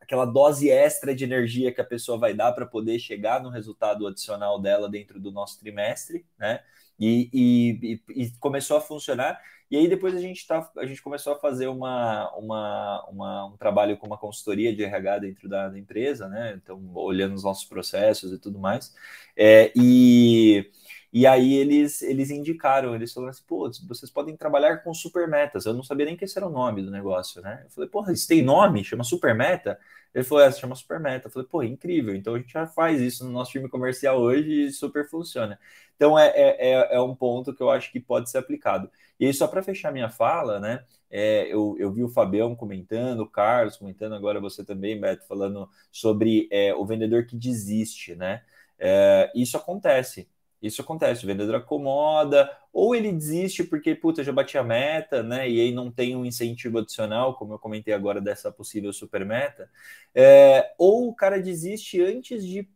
[0.10, 4.08] aquela dose extra de energia que a pessoa vai dar para poder chegar no resultado
[4.08, 6.62] adicional dela dentro do nosso trimestre, né?
[7.00, 9.40] E, e, e, começou a funcionar.
[9.70, 13.58] E aí depois a gente, tá, a gente começou a fazer uma, uma, uma, um
[13.58, 16.60] trabalho com uma consultoria de RH dentro da, da, empresa, né?
[16.62, 18.96] Então, olhando os nossos processos e tudo mais.
[19.38, 20.72] É, e
[21.12, 25.66] e aí eles, eles indicaram, eles falaram assim, pô, vocês podem trabalhar com super metas.
[25.66, 27.62] Eu não sabia nem que esse era o nome do negócio, né?
[27.66, 28.84] Eu falei, porra, isso tem nome?
[28.84, 29.80] Chama super meta?
[30.14, 31.28] Ele falou, é, chama super meta.
[31.28, 32.16] Eu falei, pô, incrível.
[32.16, 35.60] Então a gente já faz isso no nosso time comercial hoje e super funciona.
[35.96, 38.90] Então é, é, é, é um ponto que eu acho que pode ser aplicado.
[39.20, 40.84] E aí, só para fechar minha fala, né?
[41.12, 45.68] É, eu, eu vi o Fabião comentando, o Carlos comentando, agora você também, Beto, falando
[45.92, 48.44] sobre é, o vendedor que desiste, né?
[48.78, 50.30] É, isso acontece.
[50.62, 55.50] Isso acontece, o vendedor acomoda, ou ele desiste porque, puta, já bati a meta, né?
[55.50, 59.70] E aí não tem um incentivo adicional, como eu comentei agora dessa possível super meta,
[60.14, 62.68] é, ou o cara desiste antes de,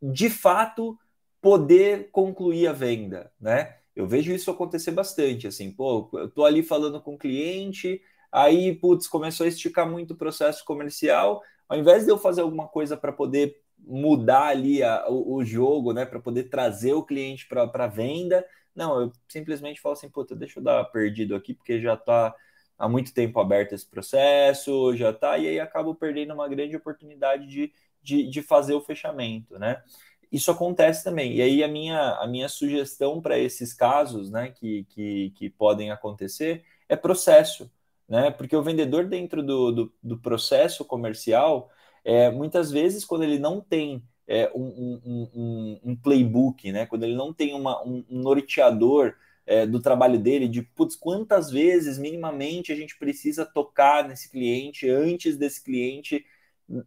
[0.00, 0.98] de fato,
[1.40, 3.76] poder concluir a venda, né?
[3.94, 8.74] Eu vejo isso acontecer bastante, assim, pô, eu tô ali falando com o cliente, aí,
[8.74, 12.96] putz, começou a esticar muito o processo comercial, ao invés de eu fazer alguma coisa
[12.96, 17.86] para poder mudar ali a, o, o, jogo, né, para poder trazer o cliente para
[17.86, 18.46] venda.
[18.74, 22.34] Não, eu simplesmente falo assim, puta, deixa eu dar perdido aqui, porque já está
[22.78, 27.46] há muito tempo aberto esse processo, já está, e aí acabo perdendo uma grande oportunidade
[27.46, 29.82] de, de, de fazer o fechamento, né?
[30.30, 31.36] Isso acontece também.
[31.36, 35.90] E aí a minha, a minha sugestão para esses casos, né, que, que, que podem
[35.90, 37.70] acontecer, é processo,
[38.08, 38.30] né?
[38.30, 41.70] Porque o vendedor dentro do, do, do processo comercial,
[42.04, 46.86] é, muitas vezes, quando ele não tem é, um, um, um, um, playbook, né?
[46.86, 49.14] quando ele não tem uma, um, norteador
[49.46, 54.88] é, do trabalho dele, de putz, quantas vezes minimamente a gente precisa tocar nesse cliente
[54.88, 56.24] antes desse cliente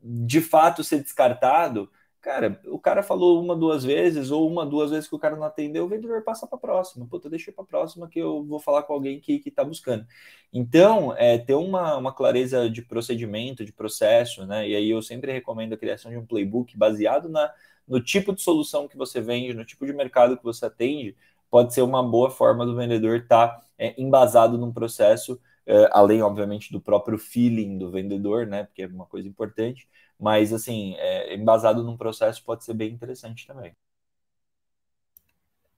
[0.01, 1.89] de fato ser descartado,
[2.26, 5.44] Cara, o cara falou uma, duas vezes, ou uma, duas vezes que o cara não
[5.44, 7.06] atendeu, o vendedor passa para a próxima.
[7.06, 10.08] Puta, deixa para a próxima que eu vou falar com alguém que está buscando.
[10.52, 14.68] Então, é, ter uma, uma clareza de procedimento, de processo, né?
[14.68, 17.54] E aí eu sempre recomendo a criação de um playbook baseado na,
[17.88, 21.16] no tipo de solução que você vende, no tipo de mercado que você atende,
[21.52, 26.24] pode ser uma boa forma do vendedor estar tá, é, embasado num processo, é, além,
[26.24, 28.64] obviamente, do próprio feeling do vendedor, né?
[28.64, 29.88] Porque é uma coisa importante
[30.19, 33.75] mas, assim, é, embasado num processo pode ser bem interessante também.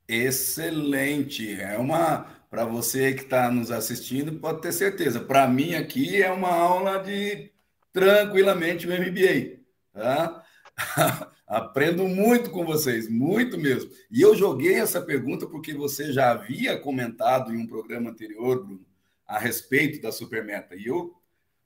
[0.08, 1.60] Excelente.
[1.60, 2.36] É uma.
[2.50, 5.19] Para você que está nos assistindo, pode ter certeza.
[5.19, 7.52] Para mim, aqui é uma aula de
[7.91, 9.60] tranquilamente o MBA.
[9.93, 10.43] Tá?
[11.45, 13.91] Aprendo muito com vocês, muito mesmo.
[14.10, 18.86] E eu joguei essa pergunta porque você já havia comentado em um programa anterior, Bruno,
[19.26, 20.76] a respeito da supermeta.
[20.76, 21.13] E eu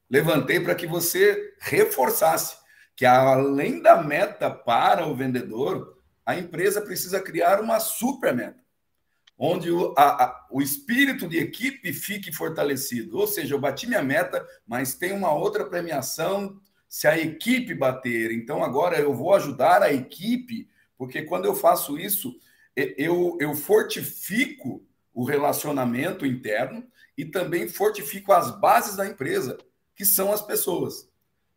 [0.09, 2.57] levantei para que você reforçasse
[3.01, 8.63] que além da meta para o vendedor, a empresa precisa criar uma super meta,
[9.35, 13.17] onde o, a, a, o espírito de equipe fique fortalecido.
[13.17, 18.31] Ou seja, eu bati minha meta, mas tem uma outra premiação se a equipe bater.
[18.31, 22.39] Então agora eu vou ajudar a equipe, porque quando eu faço isso,
[22.75, 26.85] eu, eu fortifico o relacionamento interno
[27.17, 29.57] e também fortifico as bases da empresa,
[29.95, 31.10] que são as pessoas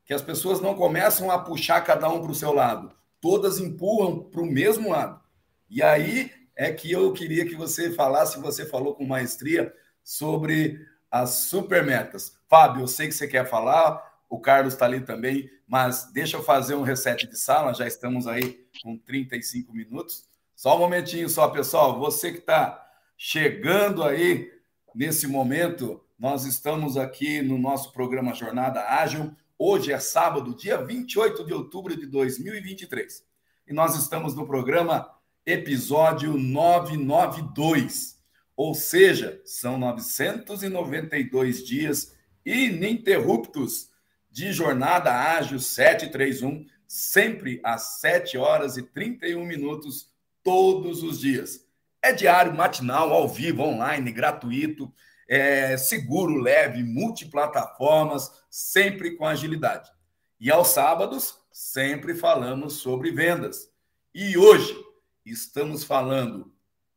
[0.05, 4.23] que as pessoas não começam a puxar cada um para o seu lado, todas empurram
[4.25, 5.21] para o mesmo lado.
[5.69, 11.31] E aí é que eu queria que você falasse, você falou com maestria sobre as
[11.31, 12.38] supermetas.
[12.49, 16.43] Fábio, eu sei que você quer falar, o Carlos está ali também, mas deixa eu
[16.43, 20.25] fazer um reset de sala, já estamos aí com 35 minutos.
[20.55, 21.99] Só um momentinho só, pessoal.
[21.99, 22.85] Você que está
[23.17, 24.53] chegando aí
[24.95, 31.47] nesse momento, nós estamos aqui no nosso programa Jornada Ágil, Hoje é sábado, dia 28
[31.47, 33.25] de outubro de 2023.
[33.69, 35.09] E nós estamos no programa
[35.47, 38.21] episódio 992.
[38.57, 43.90] Ou seja, são 992 dias ininterruptos
[44.29, 50.12] de jornada ágil 731, sempre às 7 horas e 31 minutos,
[50.43, 51.64] todos os dias.
[52.03, 54.93] É diário, matinal, ao vivo, online, gratuito
[55.29, 59.91] é, seguro, leve, multiplataformas, sempre com agilidade.
[60.39, 63.71] E aos sábados, sempre falamos sobre vendas.
[64.15, 64.77] E hoje
[65.25, 66.53] estamos falando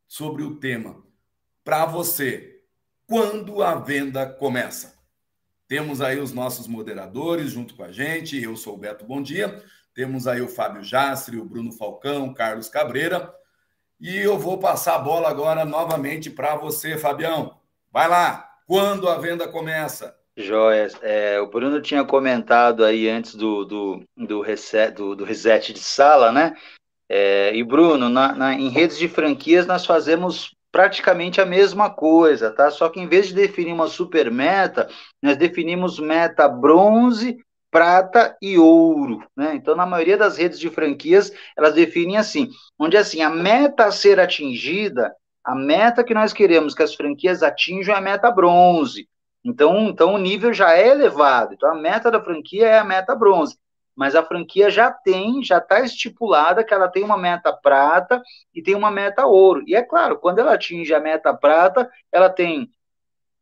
[0.07, 1.03] sobre o tema
[1.63, 2.61] para você,
[3.05, 4.97] quando a venda começa.
[5.67, 8.41] Temos aí os nossos moderadores junto com a gente.
[8.41, 9.61] Eu sou o Beto Bom Dia.
[9.93, 13.33] Temos aí o Fábio Jastre, o Bruno Falcão, o Carlos Cabreira.
[13.99, 17.56] E eu vou passar a bola agora novamente para você, Fabião.
[17.91, 20.15] Vai lá, quando a venda começa?
[20.35, 20.95] Joias.
[21.01, 25.79] É, o Bruno tinha comentado aí antes do, do, do, reset, do, do reset de
[25.79, 26.55] sala, né?
[27.09, 32.51] É, e Bruno, na, na, em redes de franquias nós fazemos praticamente a mesma coisa,
[32.51, 32.69] tá?
[32.69, 34.87] Só que em vez de definir uma super meta,
[35.23, 37.37] nós definimos meta bronze,
[37.71, 39.55] prata e ouro, né?
[39.55, 43.91] Então, na maioria das redes de franquias, elas definem assim, onde assim, a meta a
[43.91, 45.11] ser atingida
[45.47, 49.07] a meta que nós queremos que as franquias atinjam é a meta bronze.
[49.41, 51.53] Então, então o nível já é elevado.
[51.53, 53.57] Então a meta da franquia é a meta bronze.
[53.95, 58.21] Mas a franquia já tem, já está estipulada que ela tem uma meta prata
[58.53, 59.63] e tem uma meta ouro.
[59.65, 62.69] E é claro, quando ela atinge a meta prata, ela tem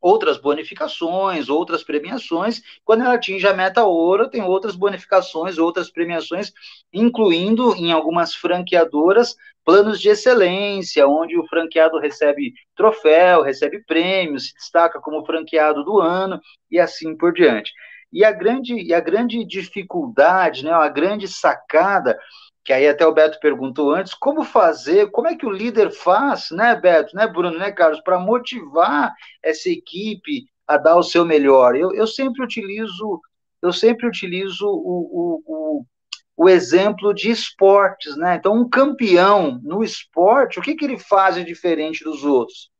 [0.05, 2.61] outras bonificações, outras premiações.
[2.83, 6.53] Quando ela atinge a meta ouro, tem outras bonificações, outras premiações,
[6.93, 14.53] incluindo em algumas franqueadoras planos de excelência, onde o franqueado recebe troféu, recebe prêmios, se
[14.53, 16.39] destaca como franqueado do ano
[16.69, 17.71] e assim por diante.
[18.13, 22.15] E a grande, e a grande dificuldade, né, a grande sacada
[22.65, 26.49] que aí até o Beto perguntou antes, como fazer, como é que o líder faz,
[26.49, 29.13] né, Beto, né, Bruno, né, Carlos, para motivar
[29.43, 31.75] essa equipe a dar o seu melhor?
[31.75, 33.21] Eu, eu sempre utilizo,
[33.61, 35.85] eu sempre utilizo o, o, o,
[36.35, 38.37] o exemplo de esportes, né?
[38.37, 42.71] Então, um campeão no esporte, o que, que ele faz de diferente dos outros?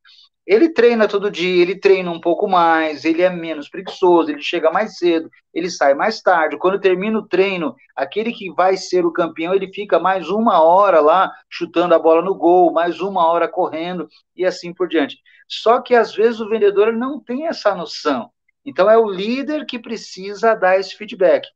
[0.45, 4.71] Ele treina todo dia, ele treina um pouco mais, ele é menos preguiçoso, ele chega
[4.71, 6.57] mais cedo, ele sai mais tarde.
[6.57, 11.01] Quando termina o treino, aquele que vai ser o campeão, ele fica mais uma hora
[11.01, 15.17] lá chutando a bola no gol, mais uma hora correndo e assim por diante.
[15.47, 18.29] Só que às vezes o vendedor não tem essa noção.
[18.63, 21.47] Então é o líder que precisa dar esse feedback.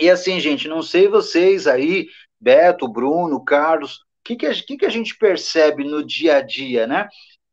[0.00, 2.08] E assim, gente, não sei vocês aí,
[2.40, 6.86] Beto, Bruno, Carlos, o que, que, que, que a gente percebe no dia a dia,
[6.86, 7.08] né?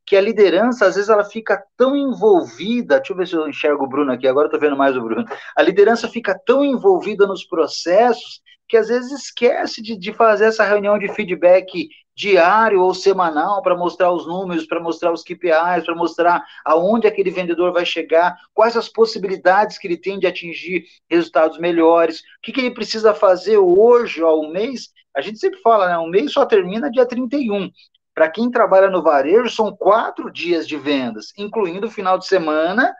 [0.06, 2.98] Que a liderança, às vezes, ela fica tão envolvida.
[2.98, 5.02] Deixa eu ver se eu enxergo o Bruno aqui, agora eu tô vendo mais o
[5.02, 5.24] Bruno.
[5.56, 10.64] A liderança fica tão envolvida nos processos que às vezes esquece de, de fazer essa
[10.64, 15.94] reunião de feedback diário ou semanal para mostrar os números, para mostrar os KPIs, para
[15.94, 21.58] mostrar aonde aquele vendedor vai chegar, quais as possibilidades que ele tem de atingir resultados
[21.58, 24.88] melhores, o que, que ele precisa fazer hoje, um mês.
[25.14, 25.98] A gente sempre fala, né?
[25.98, 27.70] Um mês só termina dia 31.
[28.16, 32.96] Para quem trabalha no varejo, são quatro dias de vendas, incluindo o final de semana,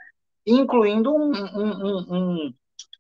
[0.47, 2.55] incluindo um, um, um,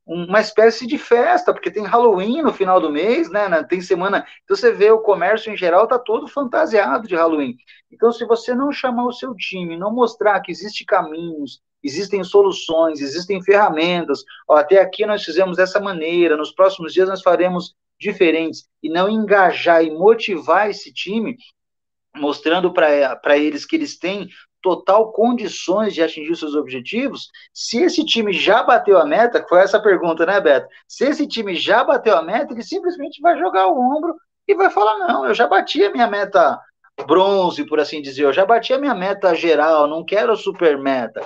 [0.06, 3.62] uma espécie de festa, porque tem Halloween no final do mês, né?
[3.64, 4.26] Tem semana.
[4.44, 7.54] Então você vê o comércio em geral tá todo fantasiado de Halloween.
[7.92, 13.02] Então, se você não chamar o seu time, não mostrar que existem caminhos, existem soluções,
[13.02, 18.66] existem ferramentas, ó, até aqui nós fizemos dessa maneira, nos próximos dias nós faremos diferentes,
[18.82, 21.36] e não engajar e motivar esse time,
[22.18, 24.28] mostrando para eles que eles têm
[24.62, 29.80] total condições de atingir seus objetivos, se esse time já bateu a meta, foi essa
[29.80, 30.66] pergunta, né, Beto?
[30.88, 34.14] Se esse time já bateu a meta, ele simplesmente vai jogar o ombro
[34.48, 36.58] e vai falar: não, eu já bati a minha meta
[37.06, 41.24] bronze, por assim dizer, eu já bati a minha meta geral, não quero super meta.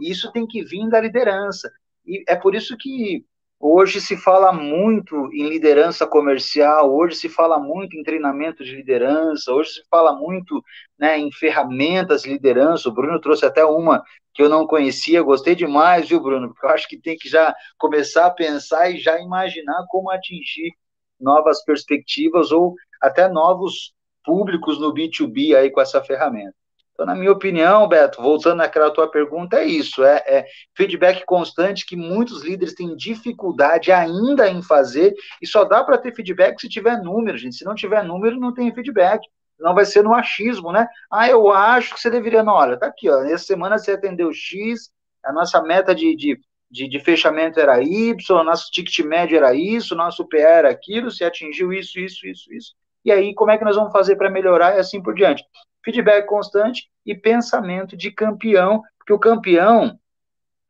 [0.00, 1.70] Isso tem que vir da liderança.
[2.04, 3.24] E é por isso que
[3.64, 9.52] Hoje se fala muito em liderança comercial, hoje se fala muito em treinamento de liderança,
[9.52, 10.60] hoje se fala muito
[10.98, 12.88] né, em ferramentas de liderança.
[12.88, 14.02] O Bruno trouxe até uma
[14.34, 16.48] que eu não conhecia, gostei demais, viu, Bruno?
[16.48, 20.72] Porque eu acho que tem que já começar a pensar e já imaginar como atingir
[21.20, 23.94] novas perspectivas ou até novos
[24.24, 26.61] públicos no B2B aí com essa ferramenta.
[26.92, 31.86] Então, na minha opinião, Beto, voltando àquela tua pergunta, é isso: é, é, feedback constante
[31.86, 36.68] que muitos líderes têm dificuldade ainda em fazer, e só dá para ter feedback se
[36.68, 37.56] tiver número, gente.
[37.56, 39.26] Se não tiver número, não tem feedback.
[39.58, 40.86] Não vai ser no achismo, né?
[41.10, 42.42] Ah, eu acho que você deveria.
[42.42, 43.22] Não, olha, tá aqui, ó.
[43.22, 44.90] Essa semana você atendeu X,
[45.24, 46.40] a nossa meta de, de,
[46.70, 51.24] de, de fechamento era Y, nosso ticket médio era isso, nosso PA era aquilo, você
[51.24, 52.74] atingiu isso, isso, isso, isso.
[53.04, 55.44] E aí, como é que nós vamos fazer para melhorar e assim por diante?
[55.84, 59.98] Feedback constante e pensamento de campeão, porque o campeão,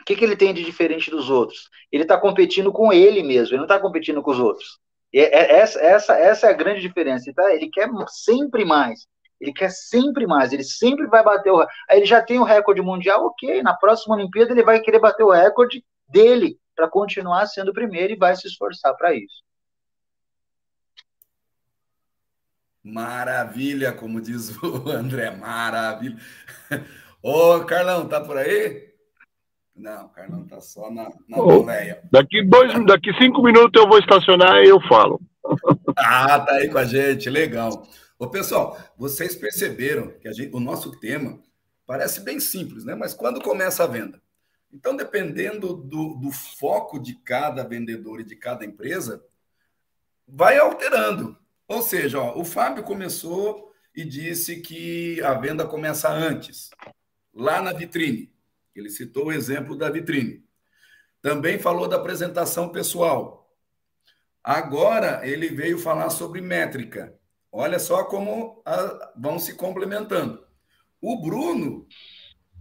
[0.00, 1.68] o que, que ele tem de diferente dos outros?
[1.90, 4.78] Ele está competindo com ele mesmo, ele não está competindo com os outros.
[5.12, 7.32] E é, é, essa, essa, essa é a grande diferença.
[7.34, 7.54] Tá?
[7.54, 9.06] Ele quer sempre mais.
[9.40, 11.60] Ele quer sempre mais, ele sempre vai bater o.
[11.90, 13.60] Aí ele já tem o recorde mundial, ok.
[13.60, 18.12] Na próxima Olimpíada ele vai querer bater o recorde dele para continuar sendo o primeiro
[18.12, 19.42] e vai se esforçar para isso.
[22.82, 26.16] Maravilha, como diz o André, maravilha.
[27.22, 28.90] Ô, Carlão, tá por aí?
[29.74, 31.64] Não, Carlão tá só na, na oh,
[32.10, 35.20] Daqui, dois, daqui cinco minutos eu vou estacionar e eu falo.
[35.94, 37.86] Ah, tá aí com a gente, legal.
[38.18, 41.38] Ô, pessoal, vocês perceberam que a gente, o nosso tema
[41.86, 42.94] parece bem simples, né?
[42.94, 44.20] Mas quando começa a venda?
[44.72, 49.22] Então, dependendo do, do foco de cada vendedor e de cada empresa,
[50.26, 51.36] vai alterando.
[51.72, 56.68] Ou seja, ó, o Fábio começou e disse que a venda começa antes,
[57.32, 58.30] lá na vitrine.
[58.74, 60.44] Ele citou o exemplo da vitrine.
[61.22, 63.50] Também falou da apresentação pessoal.
[64.44, 67.18] Agora ele veio falar sobre métrica.
[67.50, 70.44] Olha só como a, vão se complementando.
[71.00, 71.86] O Bruno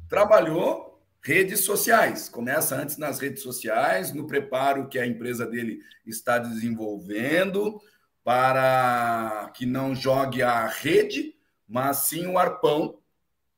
[0.08, 2.30] trabalhou redes sociais.
[2.30, 7.78] Começa antes nas redes sociais, no preparo que a empresa dele está desenvolvendo,
[8.24, 11.36] para que não jogue a rede,
[11.68, 13.00] mas sim o arpão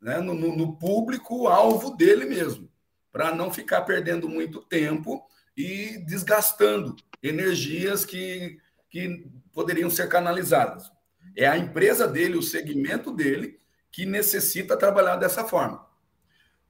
[0.01, 2.69] né, no, no público-alvo dele mesmo,
[3.11, 8.59] para não ficar perdendo muito tempo e desgastando energias que,
[8.89, 10.91] que poderiam ser canalizadas.
[11.35, 13.57] É a empresa dele, o segmento dele,
[13.91, 15.85] que necessita trabalhar dessa forma.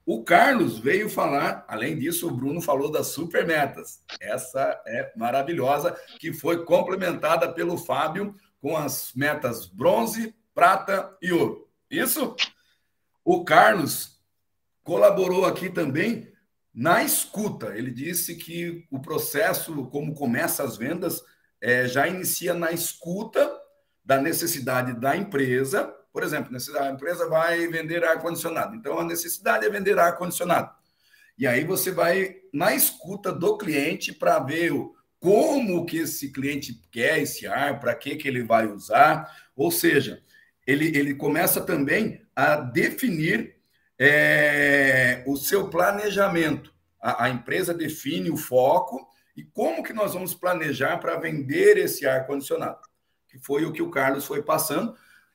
[0.06, 4.04] O Carlos veio falar, além disso, o Bruno falou das super metas.
[4.20, 11.68] Essa é maravilhosa, que foi complementada pelo Fábio com as metas bronze, prata e ouro.
[11.90, 12.36] Isso?
[13.24, 14.20] O Carlos
[14.82, 16.30] colaborou aqui também
[16.72, 17.76] na escuta.
[17.76, 21.24] Ele disse que o processo, como começa as vendas,
[21.60, 23.50] é, já inicia na escuta
[24.04, 28.76] da necessidade da empresa por exemplo, a empresa vai vender ar-condicionado.
[28.76, 30.70] Então, a necessidade é vender ar-condicionado.
[31.36, 34.70] E aí você vai na escuta do cliente para ver
[35.18, 39.28] como que esse cliente quer esse ar, para que, que ele vai usar.
[39.56, 40.22] Ou seja,
[40.64, 43.56] ele, ele começa também a definir
[43.98, 46.72] é, o seu planejamento.
[47.02, 49.04] A, a empresa define o foco
[49.36, 52.82] e como que nós vamos planejar para vender esse ar-condicionado.
[53.26, 54.94] Que foi o que o Carlos foi passando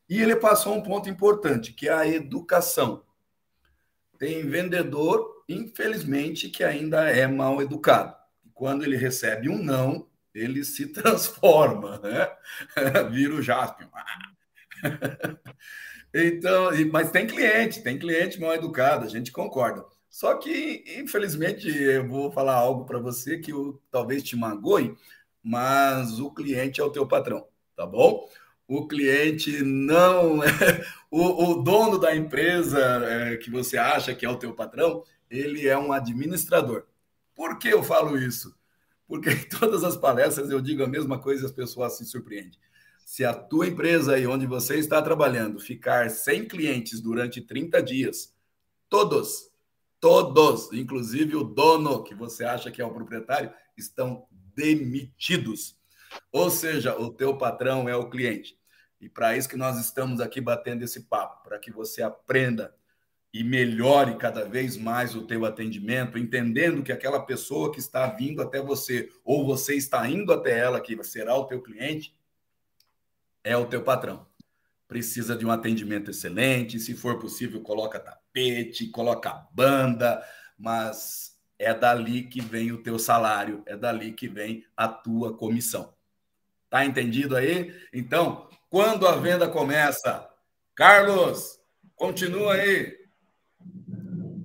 [0.09, 3.03] e ele passou um ponto importante, que é a educação.
[4.17, 8.15] Tem vendedor, infelizmente, que ainda é mal educado.
[8.53, 12.29] Quando ele recebe um não, ele se transforma, né?
[13.11, 13.87] Vira o Jaspion.
[16.11, 19.85] Então, mas tem cliente, tem cliente mal educado, a gente concorda.
[20.09, 24.97] Só que, infelizmente, eu vou falar algo para você que eu, talvez te magoe,
[25.43, 28.27] mas o cliente é o teu patrão, tá bom?
[28.69, 30.47] O cliente não é
[31.09, 35.67] o, o dono da empresa é, que você acha que é o teu patrão, ele
[35.67, 36.85] é um administrador.
[37.33, 38.55] Por que eu falo isso?
[39.07, 42.59] Porque em todas as palestras eu digo a mesma coisa e as pessoas se surpreendem.
[43.03, 48.35] Se a tua empresa aí onde você está trabalhando ficar sem clientes durante 30 dias,
[48.87, 49.49] todos,
[49.99, 55.75] todos, inclusive o dono que você acha que é o proprietário, estão demitidos.
[56.31, 58.58] Ou seja, o teu patrão é o cliente.
[58.99, 62.75] E para isso que nós estamos aqui batendo esse papo, para que você aprenda
[63.31, 68.41] e melhore cada vez mais o teu atendimento, entendendo que aquela pessoa que está vindo
[68.41, 72.15] até você ou você está indo até ela, que será o teu cliente,
[73.43, 74.27] é o teu patrão.
[74.87, 80.23] Precisa de um atendimento excelente, se for possível, coloca tapete, coloca banda,
[80.57, 85.93] mas é dali que vem o teu salário, é dali que vem a tua comissão.
[86.69, 87.73] Tá entendido aí?
[87.93, 90.27] Então, quando a venda começa,
[90.75, 91.59] Carlos,
[91.95, 92.93] continua aí.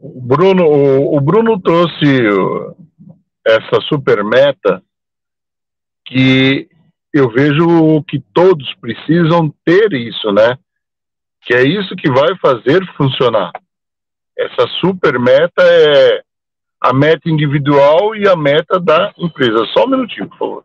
[0.03, 2.07] Bruno, o, o Bruno trouxe
[3.47, 4.83] essa super meta
[6.07, 6.69] que
[7.13, 10.59] eu vejo que todos precisam ter isso, né?
[11.43, 13.53] Que é isso que vai fazer funcionar.
[14.37, 16.23] Essa super meta é
[16.81, 19.65] a meta individual e a meta da empresa.
[19.73, 20.65] Só um minutinho, por favor.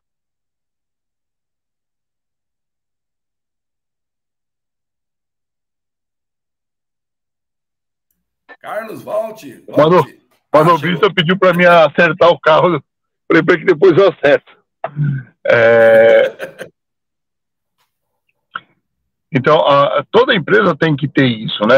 [8.70, 9.63] Carlos, volte.
[9.67, 9.82] volte.
[9.82, 10.05] Mano,
[10.53, 12.84] Mano ah, pediu para mim acertar o carro.
[13.28, 14.51] Falei para que depois eu acerto.
[15.45, 16.70] É...
[19.32, 21.76] Então, a, toda empresa tem que ter isso, né?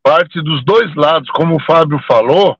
[0.00, 2.56] Parte dos dois lados, como o Fábio falou,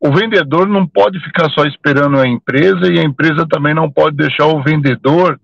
[0.00, 4.16] o vendedor não pode ficar só esperando a empresa e a empresa também não pode
[4.16, 5.38] deixar o vendedor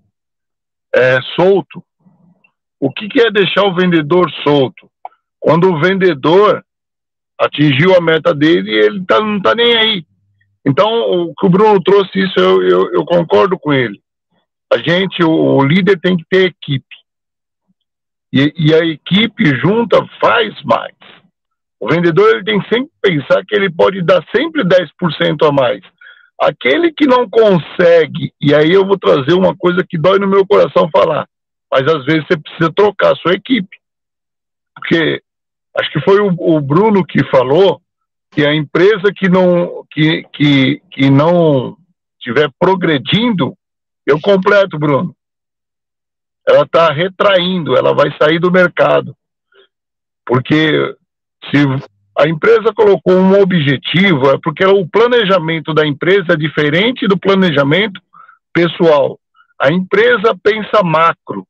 [0.94, 1.84] é, solto.
[2.80, 4.90] O que, que é deixar o vendedor solto?
[5.42, 6.64] Quando o vendedor
[7.36, 10.06] atingiu a meta dele, ele tá, não está nem aí.
[10.64, 14.00] Então, o que o Bruno trouxe isso, eu, eu, eu concordo com ele.
[14.72, 16.94] A gente, o, o, líder tem que ter equipe.
[18.32, 20.94] E, e, a equipe junta faz mais.
[21.80, 24.88] O vendedor ele tem que sempre pensar que ele pode dar sempre 10%
[25.42, 25.82] a mais.
[26.40, 30.46] Aquele que não consegue, e aí eu vou trazer uma coisa que dói no meu
[30.46, 31.26] coração falar,
[31.70, 33.76] mas às vezes você precisa trocar a sua equipe.
[34.74, 35.20] Porque
[35.78, 37.80] acho que foi o, o Bruno que falou
[38.30, 41.76] que a empresa que não que, que, que não
[42.18, 43.56] estiver progredindo,
[44.06, 45.14] eu completo, Bruno.
[46.48, 49.14] Ela está retraindo, ela vai sair do mercado.
[50.24, 50.96] Porque
[51.50, 51.58] se
[52.18, 58.00] a empresa colocou um objetivo, é porque o planejamento da empresa é diferente do planejamento
[58.52, 59.18] pessoal.
[59.58, 61.46] A empresa pensa macro,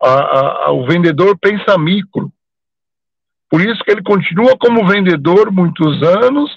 [0.00, 2.32] a, a, o vendedor pensa micro.
[3.52, 6.56] Por isso que ele continua como vendedor muitos anos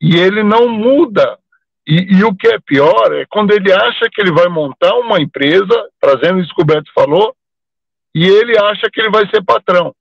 [0.00, 1.36] e ele não muda.
[1.84, 5.20] E, e, o que é pior é quando ele acha que ele vai montar uma
[5.20, 7.34] empresa, trazendo isso que o Beto falou,
[8.14, 9.92] e ele acha que ele vai ser patrão.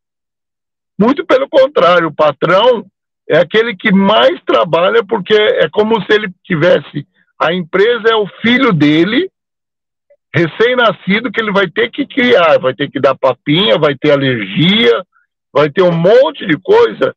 [0.99, 2.85] Muito pelo contrário, o patrão
[3.27, 7.07] é aquele que mais trabalha, porque é como se ele tivesse.
[7.39, 9.31] A empresa é o filho dele,
[10.31, 15.03] recém-nascido, que ele vai ter que criar, vai ter que dar papinha, vai ter alergia,
[15.55, 17.15] vai ter um monte de coisa.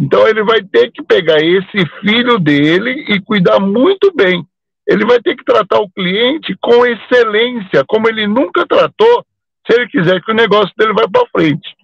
[0.00, 4.42] Então ele vai ter que pegar esse filho dele e cuidar muito bem.
[4.88, 9.24] Ele vai ter que tratar o cliente com excelência, como ele nunca tratou,
[9.66, 11.76] se ele quiser que o negócio dele vá para frente.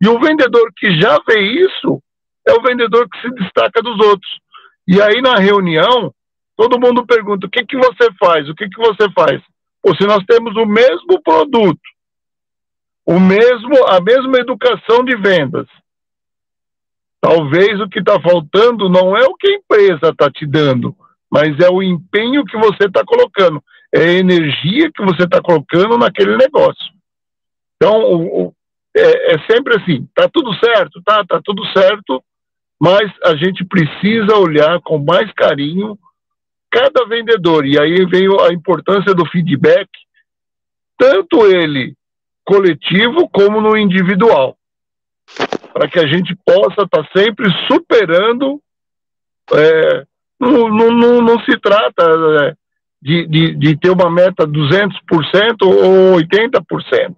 [0.00, 2.00] E o vendedor que já vê isso
[2.46, 4.30] é o vendedor que se destaca dos outros.
[4.86, 6.14] E aí na reunião,
[6.56, 8.48] todo mundo pergunta: o que, que você faz?
[8.48, 9.42] O que, que você faz?
[9.82, 11.80] Ou se nós temos o mesmo produto,
[13.10, 15.66] o mesmo, a mesma educação de vendas.
[17.20, 20.94] Talvez o que está faltando não é o que a empresa está te dando,
[21.28, 23.60] mas é o empenho que você está colocando,
[23.92, 26.94] é a energia que você está colocando naquele negócio.
[27.76, 28.54] Então, o, o,
[28.96, 32.22] é, é, sempre assim, tá tudo certo, tá, tá tudo certo,
[32.78, 35.98] mas a gente precisa olhar com mais carinho
[36.70, 37.66] cada vendedor.
[37.66, 39.88] E aí vem a importância do feedback,
[40.96, 41.96] tanto ele
[42.50, 44.56] coletivo como no individual,
[45.72, 48.60] para que a gente possa estar tá sempre superando
[49.52, 50.04] é,
[50.40, 52.54] Não, não, não, não se trata é,
[53.00, 54.90] de, de, de, ter uma meta 200%
[55.62, 57.16] ou 80%.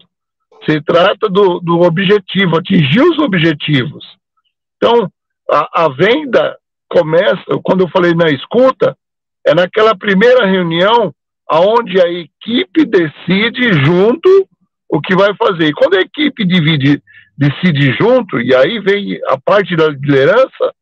[0.66, 4.04] Se trata do, do objetivo, atingir os objetivos.
[4.76, 5.10] Então,
[5.50, 6.58] a, a venda
[6.88, 8.94] começa, quando eu falei na escuta,
[9.46, 11.14] é naquela primeira reunião
[11.48, 14.48] aonde a equipe decide junto
[14.92, 15.68] o que vai fazer.
[15.68, 17.02] E quando a equipe divide,
[17.36, 20.74] decide junto, e aí vem a parte da liderança,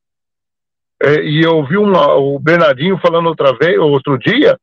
[1.00, 4.58] é, e eu ouvi uma, o Bernardinho falando outra vez, outro dia,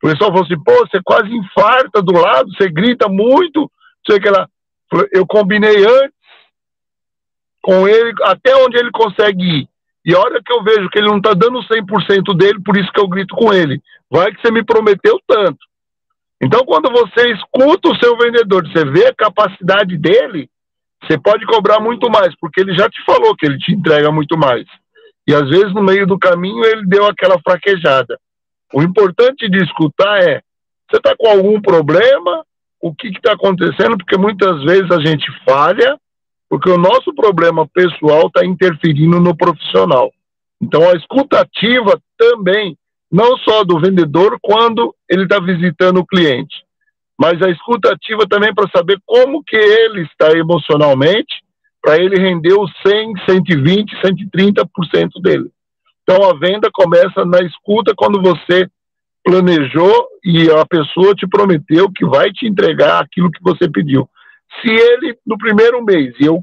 [0.00, 3.68] o pessoal falou assim, pô, você quase infarta do lado, você grita muito,
[4.08, 4.48] sei que lá.
[5.12, 6.16] Eu combinei antes
[7.60, 9.68] com ele, até onde ele consegue ir.
[10.04, 12.92] E a hora que eu vejo que ele não está dando 100% dele, por isso
[12.92, 13.80] que eu grito com ele.
[14.08, 15.58] Vai que você me prometeu tanto.
[16.42, 20.50] Então, quando você escuta o seu vendedor, você vê a capacidade dele,
[21.02, 24.36] você pode cobrar muito mais, porque ele já te falou que ele te entrega muito
[24.36, 24.64] mais.
[25.26, 28.18] E às vezes, no meio do caminho, ele deu aquela fraquejada.
[28.74, 30.42] O importante de escutar é:
[30.90, 32.44] você está com algum problema?
[32.80, 33.96] O que está acontecendo?
[33.96, 35.96] Porque muitas vezes a gente falha
[36.52, 40.12] porque o nosso problema pessoal está interferindo no profissional.
[40.60, 42.76] Então, a escutativa também,
[43.12, 46.64] não só do vendedor quando ele está visitando o cliente,
[47.18, 51.42] mas a escutativa também para saber como que ele está emocionalmente,
[51.82, 55.50] para ele render os 100, 120, 130% dele.
[56.02, 58.66] Então, a venda começa na escuta quando você
[59.22, 64.08] planejou e a pessoa te prometeu que vai te entregar aquilo que você pediu.
[64.60, 66.42] Se ele, no primeiro mês, e eu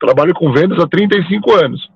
[0.00, 1.90] trabalho com vendas há 35 anos,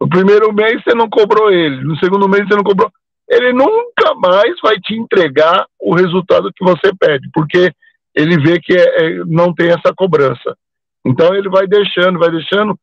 [0.00, 2.90] no primeiro mês você não cobrou ele, no segundo mês você não cobrou,
[3.28, 7.72] ele nunca mais vai te entregar o resultado que você pede, porque
[8.14, 10.56] ele vê que é, é, não tem essa cobrança.
[11.04, 12.78] Então ele vai deixando, vai deixando.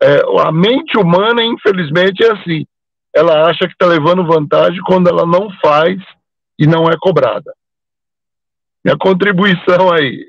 [0.00, 2.66] É, a mente humana, infelizmente, é assim.
[3.14, 5.98] Ela acha que está levando vantagem quando ela não faz
[6.58, 7.52] e não é cobrada.
[8.84, 10.26] Minha contribuição aí.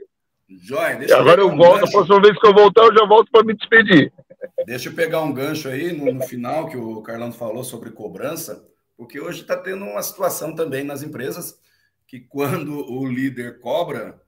[0.64, 3.06] Joia, deixa Agora eu, eu volto, um a próxima vez que eu voltar, eu já
[3.06, 4.12] volto para me despedir.
[4.66, 8.64] Deixa eu pegar um gancho aí no, no final que o Carlão falou sobre cobrança,
[8.98, 11.60] porque hoje está tendo uma situação também nas empresas
[12.08, 14.22] que quando o líder cobra,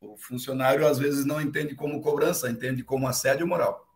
[0.00, 3.86] o funcionário às vezes não entende como cobrança, entende como assédio moral.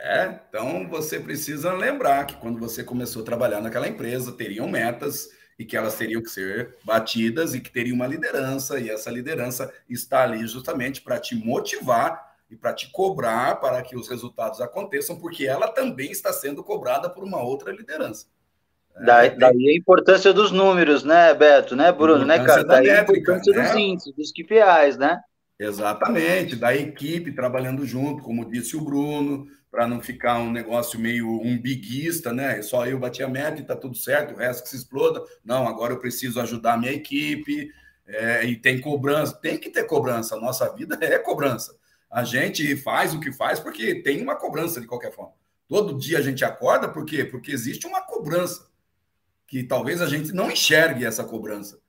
[0.00, 5.28] É, então você precisa lembrar que quando você começou a trabalhar naquela empresa, teriam metas,
[5.58, 9.72] e que elas teriam que ser batidas e que teria uma liderança, e essa liderança
[9.88, 15.16] está ali justamente para te motivar e para te cobrar para que os resultados aconteçam,
[15.16, 18.26] porque ela também está sendo cobrada por uma outra liderança.
[19.00, 22.64] Daí, é, daí a importância dos números, né, Beto, né, Bruno, né, cara?
[22.64, 23.62] Daí métrica, a importância né?
[23.62, 25.20] dos índices, dos KPIs, né?
[25.58, 31.28] Exatamente, da equipe trabalhando junto, como disse o Bruno, para não ficar um negócio meio
[31.28, 32.62] umbiguista, né?
[32.62, 35.22] Só eu bati a meta e tá tudo certo, o resto que se exploda.
[35.44, 37.70] Não, agora eu preciso ajudar a minha equipe,
[38.08, 40.34] é, e tem cobrança, tem que ter cobrança.
[40.34, 41.76] A nossa vida é cobrança.
[42.10, 45.34] A gente faz o que faz porque tem uma cobrança de qualquer forma.
[45.66, 47.24] Todo dia a gente acorda, por quê?
[47.24, 48.68] Porque existe uma cobrança
[49.46, 51.80] que talvez a gente não enxergue essa cobrança.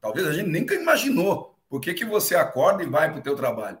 [0.00, 1.58] Talvez a gente nunca imaginou.
[1.68, 3.78] Por que, que você acorda e vai para o teu trabalho?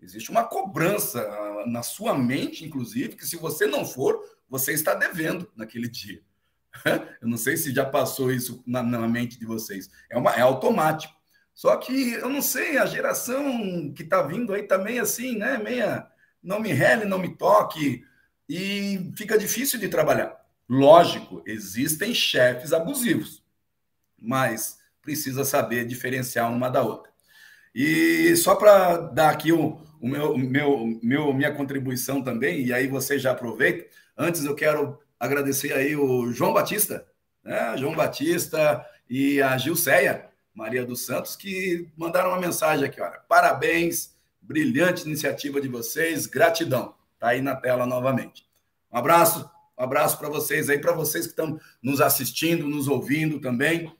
[0.00, 4.94] Existe uma cobrança ah, na sua mente, inclusive, que se você não for, você está
[4.94, 6.22] devendo naquele dia.
[7.20, 9.90] Eu não sei se já passou isso na, na mente de vocês.
[10.10, 11.14] É, uma, é automático.
[11.58, 15.58] Só que eu não sei, a geração que está vindo aí também assim, né?
[15.58, 16.06] Meia
[16.40, 18.04] não me rele, não me toque,
[18.48, 20.40] e fica difícil de trabalhar.
[20.68, 23.42] Lógico, existem chefes abusivos,
[24.16, 27.10] mas precisa saber diferenciar uma da outra.
[27.74, 32.86] E só para dar aqui o, o meu, meu, meu, minha contribuição também, e aí
[32.86, 33.84] você já aproveita.
[34.16, 37.04] Antes eu quero agradecer aí o João Batista,
[37.42, 37.76] né?
[37.76, 40.27] João Batista e a Gilceia
[40.58, 46.96] Maria dos Santos, que mandaram uma mensagem aqui, olha, parabéns, brilhante iniciativa de vocês, gratidão.
[47.16, 48.44] Tá aí na tela novamente.
[48.90, 49.48] Um abraço,
[49.78, 53.96] um abraço para vocês aí, para vocês que estão nos assistindo, nos ouvindo também.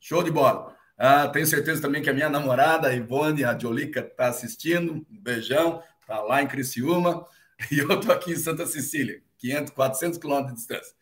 [0.00, 0.74] Show de bola.
[0.96, 5.06] Ah, tenho certeza também que a minha namorada, a Ivone, a Jolica, está assistindo.
[5.10, 7.26] Um beijão, está lá em Criciúma.
[7.70, 10.94] E eu estou aqui em Santa Cecília, 500, 400 quilômetros de distância.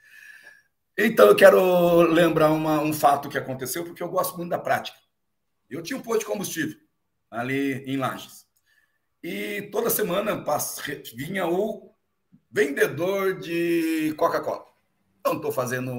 [1.01, 4.99] Então, eu quero lembrar uma, um fato que aconteceu, porque eu gosto muito da prática.
[5.71, 6.77] Eu tinha um posto de combustível
[7.31, 8.45] ali em Lages.
[9.23, 10.45] E toda semana
[11.15, 11.95] vinha o
[12.51, 14.65] vendedor de Coca-Cola.
[15.25, 15.93] Não estou fazendo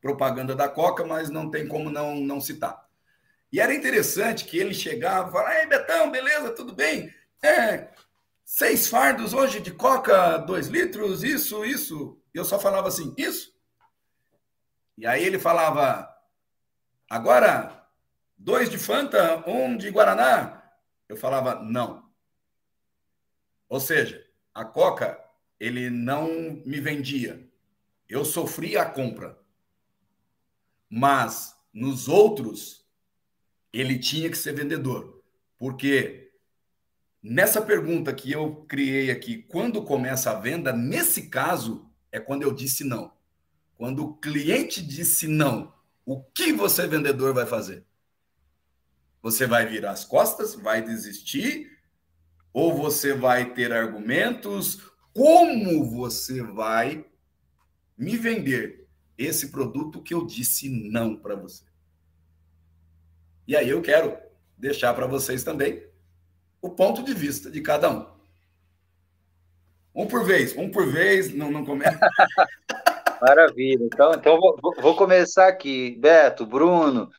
[0.00, 2.84] propaganda da Coca, mas não tem como não, não citar.
[3.50, 7.12] E era interessante que ele chegava e falava: Ei, Betão, beleza, tudo bem?
[7.42, 7.88] É,
[8.44, 12.20] seis fardos hoje de coca, dois litros, isso, isso.
[12.34, 13.53] E eu só falava assim, isso.
[14.96, 16.08] E aí ele falava,
[17.08, 17.88] agora,
[18.36, 20.62] dois de Fanta, um de Guaraná.
[21.08, 22.08] Eu falava, não.
[23.68, 25.20] Ou seja, a Coca,
[25.58, 26.28] ele não
[26.64, 27.48] me vendia.
[28.08, 29.38] Eu sofria a compra.
[30.88, 32.86] Mas nos outros,
[33.72, 35.22] ele tinha que ser vendedor.
[35.58, 36.32] Porque
[37.20, 42.52] nessa pergunta que eu criei aqui, quando começa a venda, nesse caso, é quando eu
[42.52, 43.12] disse não.
[43.76, 45.74] Quando o cliente disse não,
[46.06, 47.84] o que você, vendedor, vai fazer?
[49.22, 51.78] Você vai virar as costas, vai desistir,
[52.52, 54.80] ou você vai ter argumentos?
[55.12, 57.04] Como você vai
[57.96, 61.64] me vender esse produto que eu disse não para você?
[63.46, 64.16] E aí eu quero
[64.56, 65.86] deixar para vocês também
[66.60, 68.14] o ponto de vista de cada um.
[69.94, 71.98] Um por vez, um por vez, não, não começa.
[73.20, 73.84] Maravilha.
[73.84, 75.96] Então, então vou, vou, começar aqui.
[75.98, 77.10] Beto, Bruno,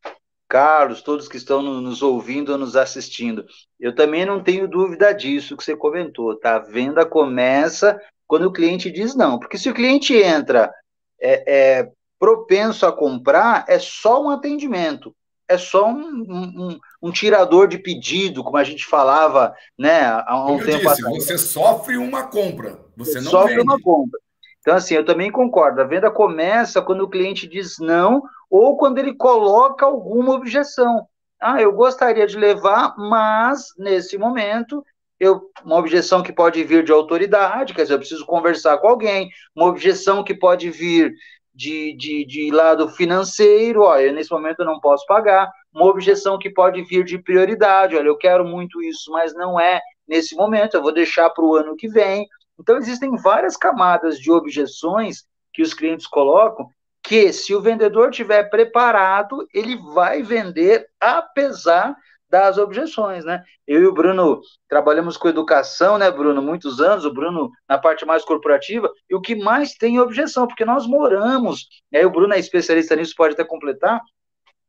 [0.48, 3.46] Carlos, todos que estão nos ouvindo ou nos assistindo.
[3.80, 6.56] Eu também não tenho dúvida disso que você comentou, tá?
[6.56, 9.40] A venda começa quando o cliente diz não.
[9.40, 10.72] Porque se o cliente entra
[11.20, 15.16] é, é propenso a comprar, é só um atendimento
[15.48, 20.58] é só um, um, um, tirador de pedido, como a gente falava, né, há um
[20.58, 21.16] tempo disse, atrás.
[21.24, 23.64] Você sofre uma compra, você, não sofre vende.
[23.64, 24.20] uma compra.
[24.66, 25.80] Então, assim, eu também concordo.
[25.80, 31.08] A venda começa quando o cliente diz não ou quando ele coloca alguma objeção.
[31.40, 34.84] Ah, eu gostaria de levar, mas nesse momento
[35.20, 39.30] eu, uma objeção que pode vir de autoridade, quer dizer, eu preciso conversar com alguém,
[39.56, 41.14] uma objeção que pode vir
[41.54, 46.50] de, de, de lado financeiro, olha, nesse momento eu não posso pagar, uma objeção que
[46.50, 50.82] pode vir de prioridade, olha, eu quero muito isso, mas não é nesse momento, eu
[50.82, 52.28] vou deixar para o ano que vem.
[52.60, 56.68] Então, existem várias camadas de objeções que os clientes colocam,
[57.02, 61.96] que se o vendedor tiver preparado, ele vai vender apesar
[62.30, 63.44] das objeções, né?
[63.68, 68.06] Eu e o Bruno trabalhamos com educação, né, Bruno, muitos anos, o Bruno na parte
[68.06, 72.34] mais corporativa, e o que mais tem objeção, porque nós moramos, aí né, o Bruno
[72.34, 74.02] é especialista nisso, pode até completar,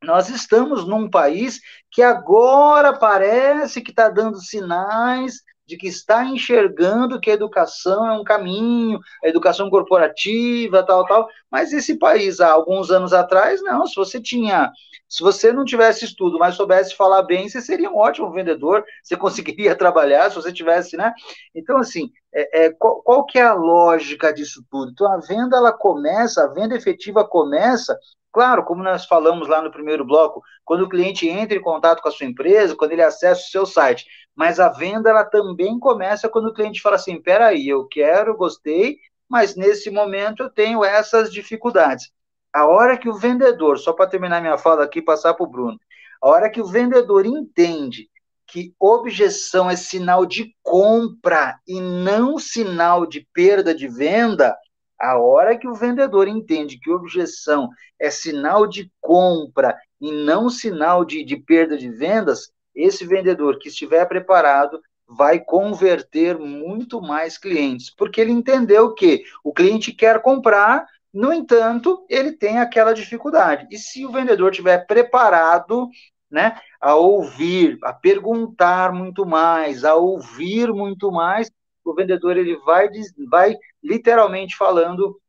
[0.02, 1.60] nós estamos num país
[1.90, 8.12] que agora parece que está dando sinais de que está enxergando que a educação é
[8.12, 13.86] um caminho, a educação corporativa, tal, tal, mas esse país, há alguns anos atrás, não,
[13.86, 14.70] se você tinha,
[15.08, 19.16] se você não tivesse estudo, mas soubesse falar bem, você seria um ótimo vendedor, você
[19.18, 21.12] conseguiria trabalhar, se você tivesse, né,
[21.54, 24.92] então, assim, é, é, qual, qual que é a lógica disso tudo?
[24.92, 27.98] Então, a venda, ela começa, a venda efetiva começa
[28.36, 32.08] Claro, como nós falamos lá no primeiro bloco, quando o cliente entra em contato com
[32.10, 36.28] a sua empresa, quando ele acessa o seu site, mas a venda ela também começa
[36.28, 41.32] quando o cliente fala assim: peraí, eu quero, gostei, mas nesse momento eu tenho essas
[41.32, 42.10] dificuldades.
[42.52, 45.80] A hora que o vendedor, só para terminar minha fala aqui, passar para o Bruno,
[46.20, 48.06] a hora que o vendedor entende
[48.46, 54.54] que objeção é sinal de compra e não sinal de perda de venda,
[54.98, 57.68] a hora que o vendedor entende que objeção
[57.98, 63.68] é sinal de compra e não sinal de, de perda de vendas, esse vendedor que
[63.68, 70.84] estiver preparado vai converter muito mais clientes, porque ele entendeu que o cliente quer comprar,
[71.14, 73.66] no entanto, ele tem aquela dificuldade.
[73.70, 75.88] E se o vendedor estiver preparado,
[76.30, 81.50] né, a ouvir, a perguntar muito mais, a ouvir muito mais,
[81.90, 82.88] o vendedor ele vai,
[83.28, 85.20] vai literalmente falando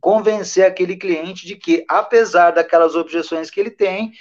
[0.00, 4.12] convencer aquele cliente de que, apesar daquelas objeções que ele tem,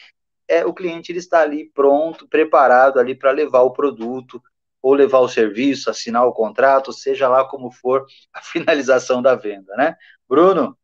[0.48, 4.42] é, o cliente ele está ali pronto, preparado ali para levar o produto
[4.82, 9.76] ou levar o serviço, assinar o contrato, seja lá como for a finalização da venda,
[9.76, 9.98] né?
[10.28, 10.78] Bruno?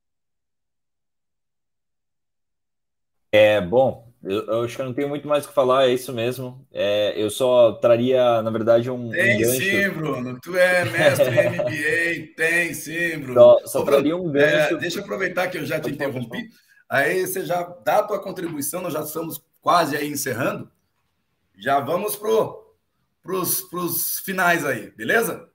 [3.32, 5.94] É, bom, eu, eu, acho que eu não tenho muito mais o que falar, é
[5.94, 6.66] isso mesmo.
[6.72, 9.10] É, eu só traria, na verdade, um.
[9.10, 10.40] Tem um sim, Bruno.
[10.42, 13.34] Tu é mestre MBA, tem sim, Bruno.
[13.34, 14.76] Só, só Ô, traria um gancho.
[14.76, 16.50] É, deixa eu aproveitar que eu já te interrompi.
[16.88, 20.70] Aí você já dá a tua contribuição, nós já estamos quase aí encerrando.
[21.58, 25.51] Já vamos para os finais aí, beleza?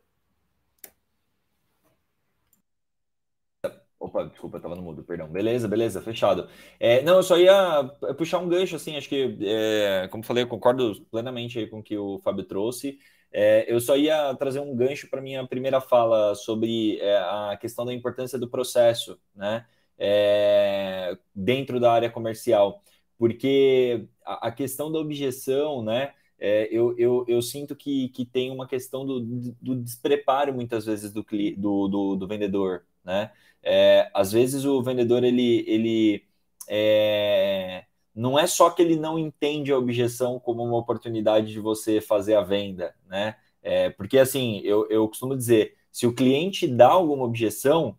[4.07, 5.27] Opa, desculpa, estava no mudo, perdão.
[5.29, 6.49] Beleza, beleza, fechado.
[6.79, 7.83] É, não, eu só ia
[8.17, 11.83] puxar um gancho, assim, acho que, é, como falei, eu concordo plenamente aí com o
[11.83, 13.01] que o Fábio trouxe.
[13.33, 17.85] É, eu só ia trazer um gancho para minha primeira fala sobre é, a questão
[17.85, 19.67] da importância do processo, né,
[19.99, 22.83] é, dentro da área comercial,
[23.19, 28.53] porque a, a questão da objeção, né, é, eu, eu, eu, sinto que, que tem
[28.53, 31.27] uma questão do, do despreparo muitas vezes do,
[31.57, 33.31] do, do, do vendedor, né?
[33.69, 36.25] É, às vezes o vendedor ele, ele
[36.69, 42.01] é, não é só que ele não entende a objeção como uma oportunidade de você
[42.01, 43.37] fazer a venda, né?
[43.63, 47.99] É, porque assim, eu, eu costumo dizer, se o cliente dá alguma objeção,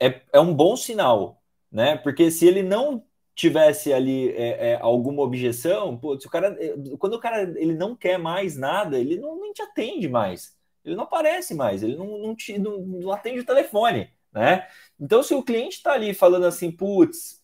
[0.00, 1.96] é, é um bom sinal, né?
[1.96, 7.14] Porque se ele não tivesse ali é, é, alguma objeção, pô, o cara, é, quando
[7.14, 11.04] o cara ele não quer mais nada, ele não nem te atende mais, ele não
[11.04, 14.66] aparece mais, ele não, não, te, não, não atende o telefone, né?
[15.04, 17.38] Então, se o cliente está ali falando assim, putz,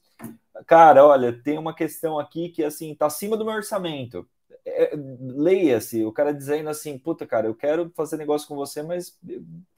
[0.67, 4.27] cara, olha, tem uma questão aqui que assim tá acima do meu orçamento.
[4.65, 9.19] É, Leia-se, o cara dizendo assim, puta, cara, eu quero fazer negócio com você, mas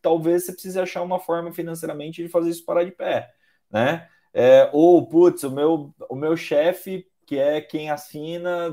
[0.00, 3.34] talvez você precise achar uma forma financeiramente de fazer isso parar de pé,
[3.68, 4.08] né?
[4.32, 8.72] É, ou, putz, o meu, o meu chefe, que é quem assina,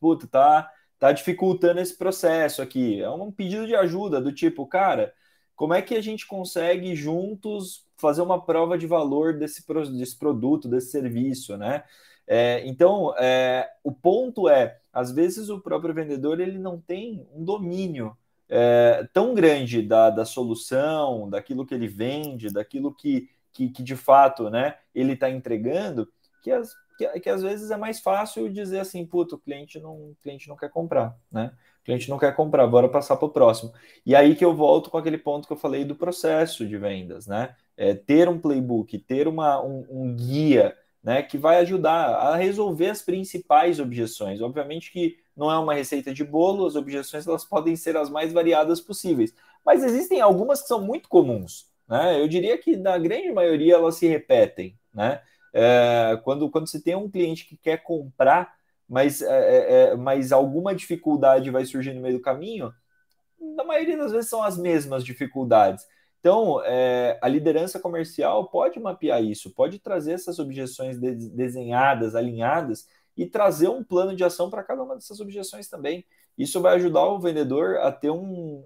[0.00, 0.68] puta, tá,
[0.98, 3.00] tá dificultando esse processo aqui.
[3.00, 5.14] É um pedido de ajuda do tipo, cara,
[5.54, 9.64] como é que a gente consegue juntos fazer uma prova de valor desse,
[9.96, 11.84] desse produto, desse serviço, né?
[12.26, 17.44] É, então, é, o ponto é, às vezes o próprio vendedor ele não tem um
[17.44, 18.16] domínio
[18.48, 23.96] é, tão grande da, da solução, daquilo que ele vende, daquilo que, que, que de
[23.96, 26.10] fato né, ele está entregando,
[26.42, 29.94] que, as, que, que, às vezes é mais fácil dizer assim, puto, o cliente não,
[29.94, 31.52] o cliente não quer comprar, né?
[31.84, 33.74] O cliente não quer comprar, bora passar para o próximo.
[34.06, 37.26] E aí que eu volto com aquele ponto que eu falei do processo de vendas,
[37.26, 37.54] né?
[37.76, 42.88] É, ter um playbook, ter uma, um, um guia né, que vai ajudar a resolver
[42.88, 44.40] as principais objeções.
[44.40, 48.32] Obviamente que não é uma receita de bolo, as objeções elas podem ser as mais
[48.32, 51.68] variadas possíveis, mas existem algumas que são muito comuns.
[51.86, 52.18] Né?
[52.18, 54.78] Eu diria que na grande maioria elas se repetem.
[54.94, 55.20] Né?
[55.52, 58.54] É, quando, quando você tem um cliente que quer comprar,
[58.88, 62.72] mas, é, é, é, mas alguma dificuldade vai surgir no meio do caminho,
[63.56, 65.86] na maioria das vezes são as mesmas dificuldades.
[66.20, 72.88] Então, é, a liderança comercial pode mapear isso, pode trazer essas objeções de, desenhadas, alinhadas
[73.16, 76.04] e trazer um plano de ação para cada uma dessas objeções também.
[76.36, 78.64] Isso vai ajudar o vendedor a ter um,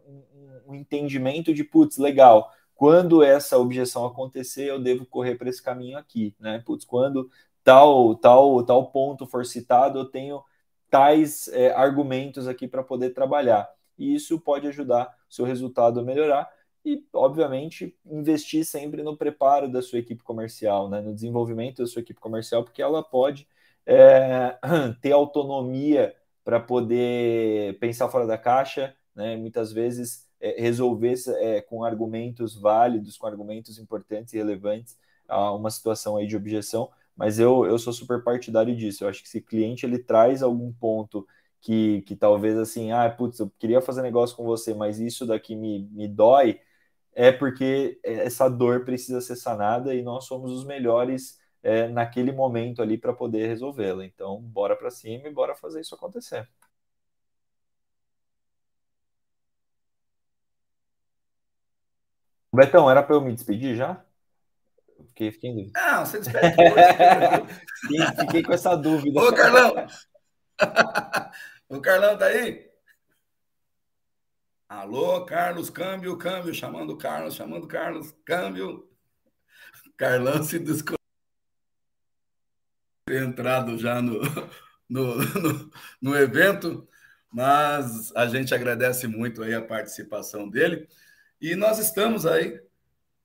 [0.66, 5.98] um, entendimento de, putz, legal, quando essa objeção acontecer, eu devo correr para esse caminho
[5.98, 6.62] aqui, né?
[6.64, 7.28] Putz, quando
[7.68, 10.42] tal, tal, tal ponto for citado, eu tenho
[10.88, 13.68] tais é, argumentos aqui para poder trabalhar.
[13.98, 16.50] E isso pode ajudar o seu resultado a melhorar
[16.82, 21.02] e, obviamente, investir sempre no preparo da sua equipe comercial, né?
[21.02, 23.46] no desenvolvimento da sua equipe comercial, porque ela pode
[23.84, 24.56] é,
[25.02, 29.36] ter autonomia para poder pensar fora da caixa, né?
[29.36, 34.96] muitas vezes é, resolver é, com argumentos válidos, com argumentos importantes e relevantes,
[35.28, 36.90] a uma situação aí de objeção.
[37.18, 39.04] Mas eu, eu sou super partidário disso.
[39.04, 41.26] Eu acho que se cliente ele traz algum ponto
[41.60, 45.56] que, que talvez assim, ah, putz, eu queria fazer negócio com você, mas isso daqui
[45.56, 46.60] me, me dói,
[47.14, 52.82] é porque essa dor precisa ser sanada e nós somos os melhores é, naquele momento
[52.82, 54.04] ali para poder resolvê-la.
[54.06, 56.48] Então, bora para cima e bora fazer isso acontecer.
[62.52, 64.04] Betão, era para eu me despedir já?
[65.18, 65.80] Fiquei, fiquei em dúvida.
[65.80, 68.14] Não, você despede depois.
[68.20, 69.20] fiquei com essa dúvida.
[69.20, 69.74] Ô, Carlão!
[71.68, 72.68] o Carlão tá aí?
[74.68, 78.88] Alô, Carlos, câmbio, câmbio, chamando o Carlos, chamando o Carlos, câmbio.
[79.96, 80.98] Carlão se descobriu
[83.08, 84.20] entrado já no,
[84.88, 86.86] no, no, no evento,
[87.28, 90.86] mas a gente agradece muito aí a participação dele.
[91.40, 92.67] E nós estamos aí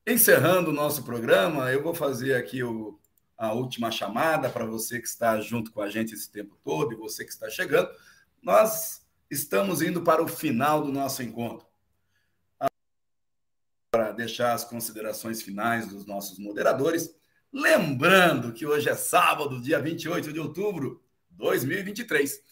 [0.06, 1.72] encerrando o nosso programa.
[1.72, 2.98] Eu vou fazer aqui o,
[3.36, 6.96] a última chamada para você que está junto com a gente esse tempo todo e
[6.96, 7.88] você que está chegando.
[8.42, 11.66] Nós estamos indo para o final do nosso encontro.
[13.90, 17.14] Para deixar as considerações finais dos nossos moderadores,
[17.52, 21.00] lembrando que hoje é sábado, dia 28 de outubro
[21.30, 22.42] de 2023.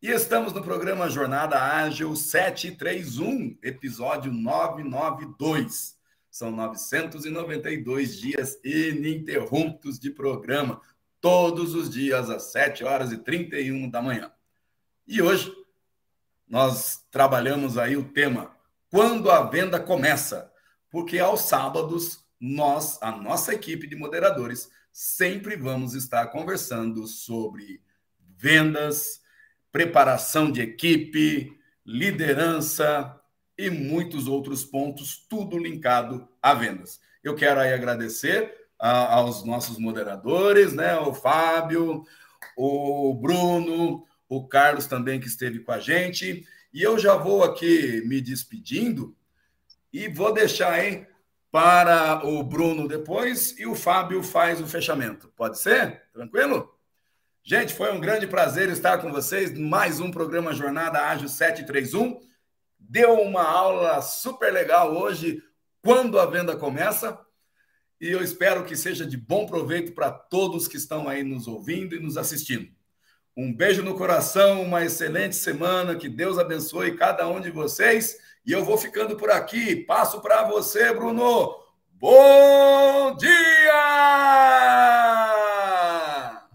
[0.00, 5.97] E estamos no programa Jornada Ágil 731, episódio 992.
[6.38, 10.80] São 992 dias ininterruptos de programa,
[11.20, 14.30] todos os dias às 7 horas e 31 da manhã.
[15.04, 15.52] E hoje
[16.46, 18.56] nós trabalhamos aí o tema
[18.88, 20.48] Quando a venda começa,
[20.88, 27.82] porque aos sábados nós, a nossa equipe de moderadores, sempre vamos estar conversando sobre
[28.20, 29.20] vendas,
[29.72, 33.17] preparação de equipe, liderança
[33.58, 37.00] e muitos outros pontos, tudo linkado a vendas.
[37.24, 40.96] Eu quero aí agradecer a, aos nossos moderadores, né?
[40.96, 42.04] O Fábio,
[42.56, 46.46] o Bruno, o Carlos também que esteve com a gente.
[46.72, 49.16] E eu já vou aqui me despedindo
[49.92, 51.06] e vou deixar, hein,
[51.50, 55.32] para o Bruno depois e o Fábio faz o fechamento.
[55.34, 56.02] Pode ser?
[56.12, 56.72] Tranquilo?
[57.42, 59.58] Gente, foi um grande prazer estar com vocês.
[59.58, 62.20] Mais um programa Jornada Ágil 731.
[62.78, 65.42] Deu uma aula super legal hoje,
[65.82, 67.18] quando a venda começa.
[68.00, 71.94] E eu espero que seja de bom proveito para todos que estão aí nos ouvindo
[71.94, 72.68] e nos assistindo.
[73.36, 78.18] Um beijo no coração, uma excelente semana, que Deus abençoe cada um de vocês.
[78.44, 79.76] E eu vou ficando por aqui.
[79.76, 81.54] Passo para você, Bruno.
[81.92, 83.38] Bom dia!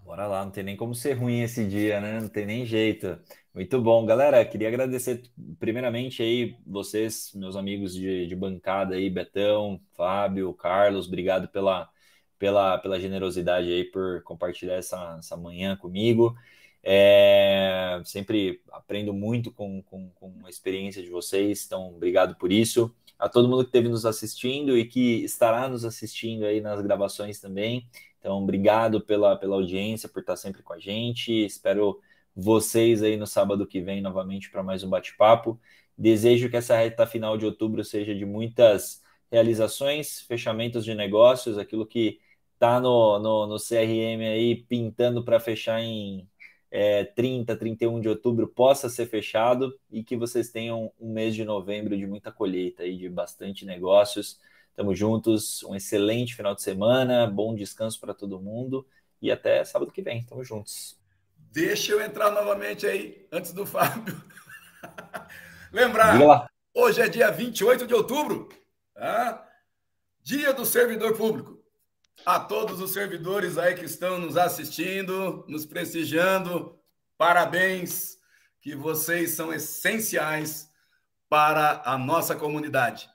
[0.04, 2.20] Bora lá, não tem nem como ser ruim esse dia, né?
[2.20, 3.18] Não tem nem jeito.
[3.54, 4.44] Muito bom, galera.
[4.44, 5.22] Queria agradecer
[5.60, 11.88] primeiramente aí vocês, meus amigos de, de bancada aí, Betão, Fábio, Carlos, obrigado pela,
[12.36, 16.36] pela, pela generosidade aí por compartilhar essa, essa manhã comigo.
[16.82, 22.92] É, sempre aprendo muito com, com, com, a experiência de vocês, então obrigado por isso.
[23.16, 27.38] A todo mundo que esteve nos assistindo e que estará nos assistindo aí nas gravações
[27.40, 27.86] também.
[28.18, 31.30] Então, obrigado pela, pela audiência, por estar sempre com a gente.
[31.44, 32.00] Espero
[32.34, 35.60] vocês aí no sábado que vem novamente para mais um bate-papo.
[35.96, 41.86] Desejo que essa reta final de outubro seja de muitas realizações, fechamentos de negócios, aquilo
[41.86, 42.20] que
[42.54, 46.28] está no, no, no CRM aí pintando para fechar em
[46.70, 51.44] é, 30, 31 de outubro possa ser fechado e que vocês tenham um mês de
[51.44, 54.40] novembro de muita colheita e de bastante negócios.
[54.74, 58.84] Tamo juntos, um excelente final de semana, bom descanso para todo mundo
[59.22, 60.24] e até sábado que vem.
[60.24, 61.03] Tamo juntos.
[61.54, 64.20] Deixa eu entrar novamente aí, antes do Fábio.
[65.70, 68.48] Lembrar, hoje é dia 28 de outubro,
[68.92, 69.48] tá?
[70.20, 71.62] dia do servidor público
[72.26, 76.76] a todos os servidores aí que estão nos assistindo, nos prestigiando.
[77.16, 78.18] Parabéns,
[78.60, 80.68] que vocês são essenciais
[81.28, 83.08] para a nossa comunidade.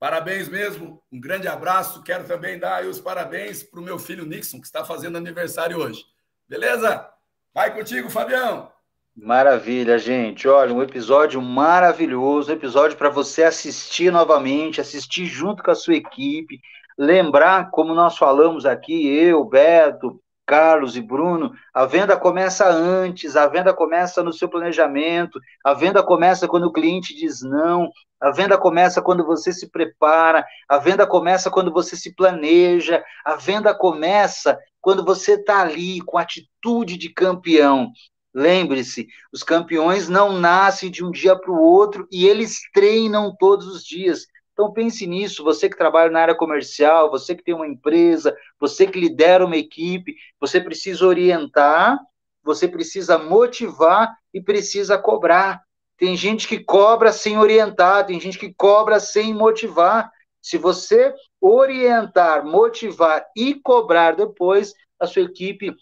[0.00, 2.02] Parabéns mesmo, um grande abraço.
[2.02, 6.04] Quero também dar os parabéns para o meu filho Nixon, que está fazendo aniversário hoje.
[6.48, 7.11] Beleza?
[7.54, 8.70] Vai contigo, Fabião.
[9.14, 10.48] Maravilha, gente.
[10.48, 16.58] Olha, um episódio maravilhoso, episódio para você assistir novamente, assistir junto com a sua equipe,
[16.98, 20.18] lembrar, como nós falamos aqui, eu, Beto,
[20.52, 26.02] Carlos e Bruno, a venda começa antes, a venda começa no seu planejamento, a venda
[26.02, 27.90] começa quando o cliente diz não,
[28.20, 33.34] a venda começa quando você se prepara, a venda começa quando você se planeja, a
[33.34, 37.90] venda começa quando você está ali com atitude de campeão.
[38.34, 43.66] Lembre-se, os campeões não nascem de um dia para o outro e eles treinam todos
[43.66, 44.26] os dias.
[44.52, 48.86] Então pense nisso, você que trabalha na área comercial, você que tem uma empresa, você
[48.86, 51.98] que lidera uma equipe, você precisa orientar,
[52.42, 55.62] você precisa motivar e precisa cobrar.
[55.96, 60.10] Tem gente que cobra sem orientar, tem gente que cobra sem motivar.
[60.40, 65.74] Se você orientar, motivar e cobrar depois, a sua equipe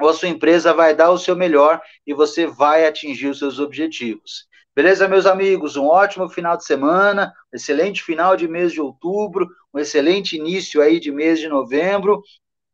[0.00, 3.58] ou a sua empresa vai dar o seu melhor e você vai atingir os seus
[3.58, 4.48] objetivos.
[4.80, 5.76] Beleza, meus amigos?
[5.76, 10.80] Um ótimo final de semana, um excelente final de mês de outubro, um excelente início
[10.80, 12.22] aí de mês de novembro.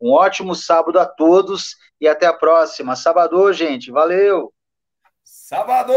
[0.00, 2.94] Um ótimo sábado a todos e até a próxima.
[2.94, 3.90] Sábado, gente.
[3.90, 4.52] Valeu!
[5.24, 5.92] Sábado!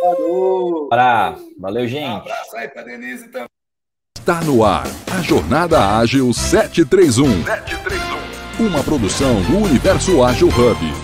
[0.00, 0.86] Sábado!
[0.88, 1.34] Para.
[1.58, 2.12] Valeu, gente.
[2.12, 3.48] Um abraço aí para Denise também.
[4.16, 7.42] Está no ar a Jornada Ágil 731.
[7.42, 8.68] 731.
[8.68, 11.03] Uma produção do Universo Ágil Hub.